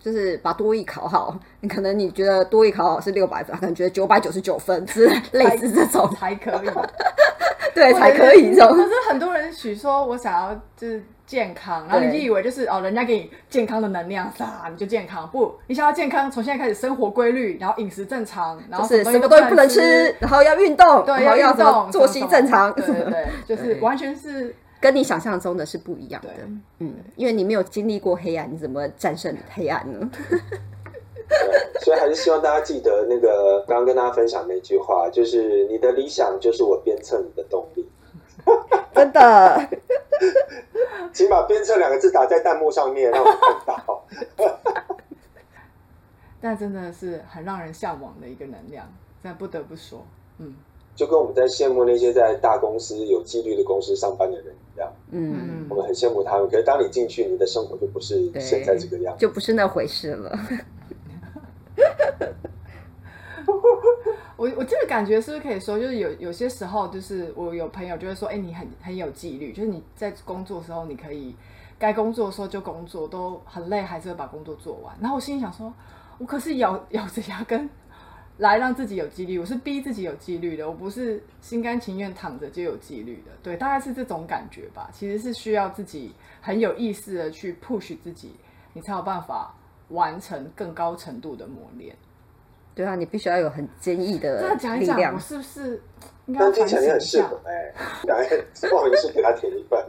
[0.00, 1.38] 就是把多艺考好。
[1.60, 6.70] 你可能你觉得多艺考好是六百分，可能觉得九百九十九分，之类类似这种，才可以，
[7.74, 8.76] 对，才可以这种。
[8.76, 15.28] 可是很多人许说，我想要就是健康，然后你就以为就是哦，人家给你健康的能量，撒你就健康。
[15.30, 26.28] 不，你想要健康，从现在开始生活规律，然后饮食正常，然后就是什么么东西不能吃吃，，然后要运动，对，要运动，作息正常，对对对，就是 完全是跟你想象中的是不一样的。
[26.78, 30.10] 嗯，因为你没有经历过黑暗，你怎么战胜黑暗呢？
[31.28, 37.88] 对， 所以还是希望大家记得那个刚刚跟大家分享那句话，就是你的理想就是我鞭策你的动力。
[38.94, 39.68] 真的，
[41.12, 44.04] 请把“鞭策”两个字打在弹幕上面，让我看到。
[46.40, 48.90] 但真的是很让人向往的一个能量，
[49.22, 50.04] 但不得不说，
[50.38, 50.56] 嗯
[50.96, 56.48] 就跟我们在羡慕那些在大公司有纪律的公司上班的人一样，嗯，我们很羡慕他们。
[56.48, 59.20] 可是当你进去，你的生活就不是对现在这个样子。
[59.20, 60.38] 就不是那回事了。
[64.36, 71.36] 我我这个感觉是不是可以说，就是有有些时候，就是我有朋友就会说，哎、你很 很有纪律，就是你在工作的时候，你可以
[71.78, 74.96] 该工作的时候就工作，都很累，还是会把工作做完。
[74.98, 75.70] 然后我心里想说，
[76.18, 77.68] 我可是咬 咬着牙根
[78.40, 83.30] 来让自己有纪律，我是逼自己有纪律的，我不是心甘情愿躺着就有纪律的。
[83.42, 84.88] 对，大概是这种感觉吧。
[84.94, 86.10] 其实是需要自己
[86.40, 88.32] 很有意识的去 push 自己，
[88.72, 89.54] 你才有办法
[89.88, 91.94] 完成更高程度的磨练。
[92.74, 95.20] 对啊，你必须要有很坚毅的 这样讲一讲，我。
[95.20, 95.82] 是不是
[96.24, 97.28] 应该要但听反省一起来你很适下？
[97.28, 97.74] 合哎，
[98.04, 99.86] 来报名是给他填一半。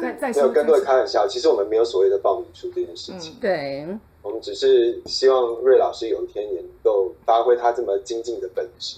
[0.00, 3.34] 再再没有说，再说跟各位开玩笑，其实我们没有所谓的报名书这件事情。
[3.34, 3.86] 嗯，对，
[4.26, 8.96] 我们只是希望瑞老师有一天也能够发挥他这么精进的本质，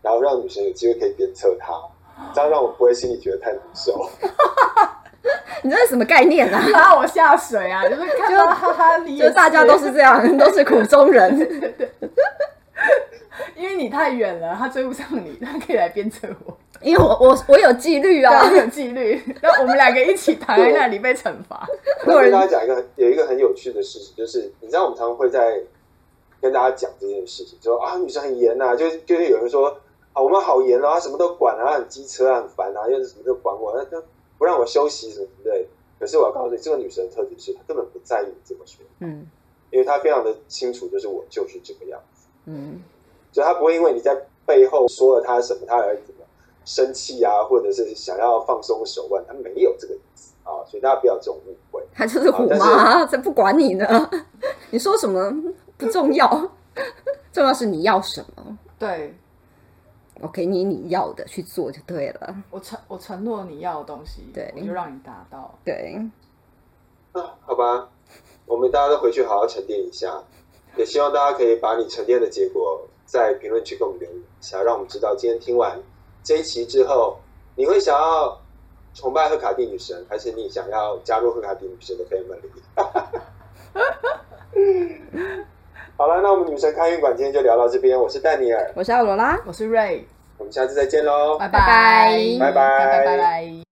[0.00, 1.74] 然后让女生有机会可以鞭策他，
[2.34, 4.08] 这样让我不会心里觉得太难受。
[5.62, 6.64] 你这是什么概念啊？
[6.72, 7.86] 拉我下水啊！
[7.86, 11.36] 就是看到哈哈，就大家都是这样，都是苦中人。
[13.54, 16.56] 因为你太远了，他追不上你，他可以来鞭策我。
[16.82, 18.48] 因为我我我有纪律啊。
[18.48, 21.66] 对，，有纪律， 然后我们两个一起躺在那里被惩罚。
[22.06, 25.60] 我跟大家讲一个有一个很有趣的事情，就是你知道我们常常会在
[26.40, 29.68] 跟大家讲这件事情，说啊女生很严呐、就是就是有人说
[30.12, 34.02] 啊我们好严哦，她什么都管啊，很机车啊，很烦啊，又是什么都管我，那那
[34.38, 35.68] 不让我休息什么之类的。
[35.98, 39.26] 可是我要告诉你，这个女生的特质是她根本不在意你这么说，嗯。
[39.72, 42.80] 因为她非常的清楚，就是我就是这个样子，嗯，
[43.32, 44.16] 所以她不会因为你在
[44.46, 46.15] 背后说了她什么，她而怎么
[46.66, 51.82] 生气啊，或者是想要放松手腕，他没有这个意思啊，所以大家不要有这种误会。
[51.94, 54.10] 他就是虎妈，才不管你呢。
[54.70, 55.32] 你说什么
[55.78, 56.28] 不重要，
[57.32, 58.58] 重要是你要什么。
[58.78, 59.14] 对
[60.20, 62.36] 我给你你要的去做就对了。
[62.50, 65.56] 我承我承诺你要的东西，对我就让你达到。
[65.64, 65.96] 对，
[67.12, 67.88] 啊，好吧，
[68.44, 70.20] 我们大家都回去好好沉淀一下，
[70.76, 75.80] 也希望大家可以把你沉淀的结果在评论区给我们留言一下，让我们知道今天听完
[76.26, 77.16] 这一期之后，
[77.54, 78.36] 你会想要
[78.94, 82.40] 崇拜赫卡蒂女神，还是你想要加入赫卡蒂女神的 family？
[85.96, 87.96] 好了，那我们女神开运馆今天就聊到这边。
[87.96, 90.04] 我是戴尼尔，我是奥罗拉，我是瑞，
[90.36, 93.65] 我们下次再见喽，拜拜，拜拜，拜拜。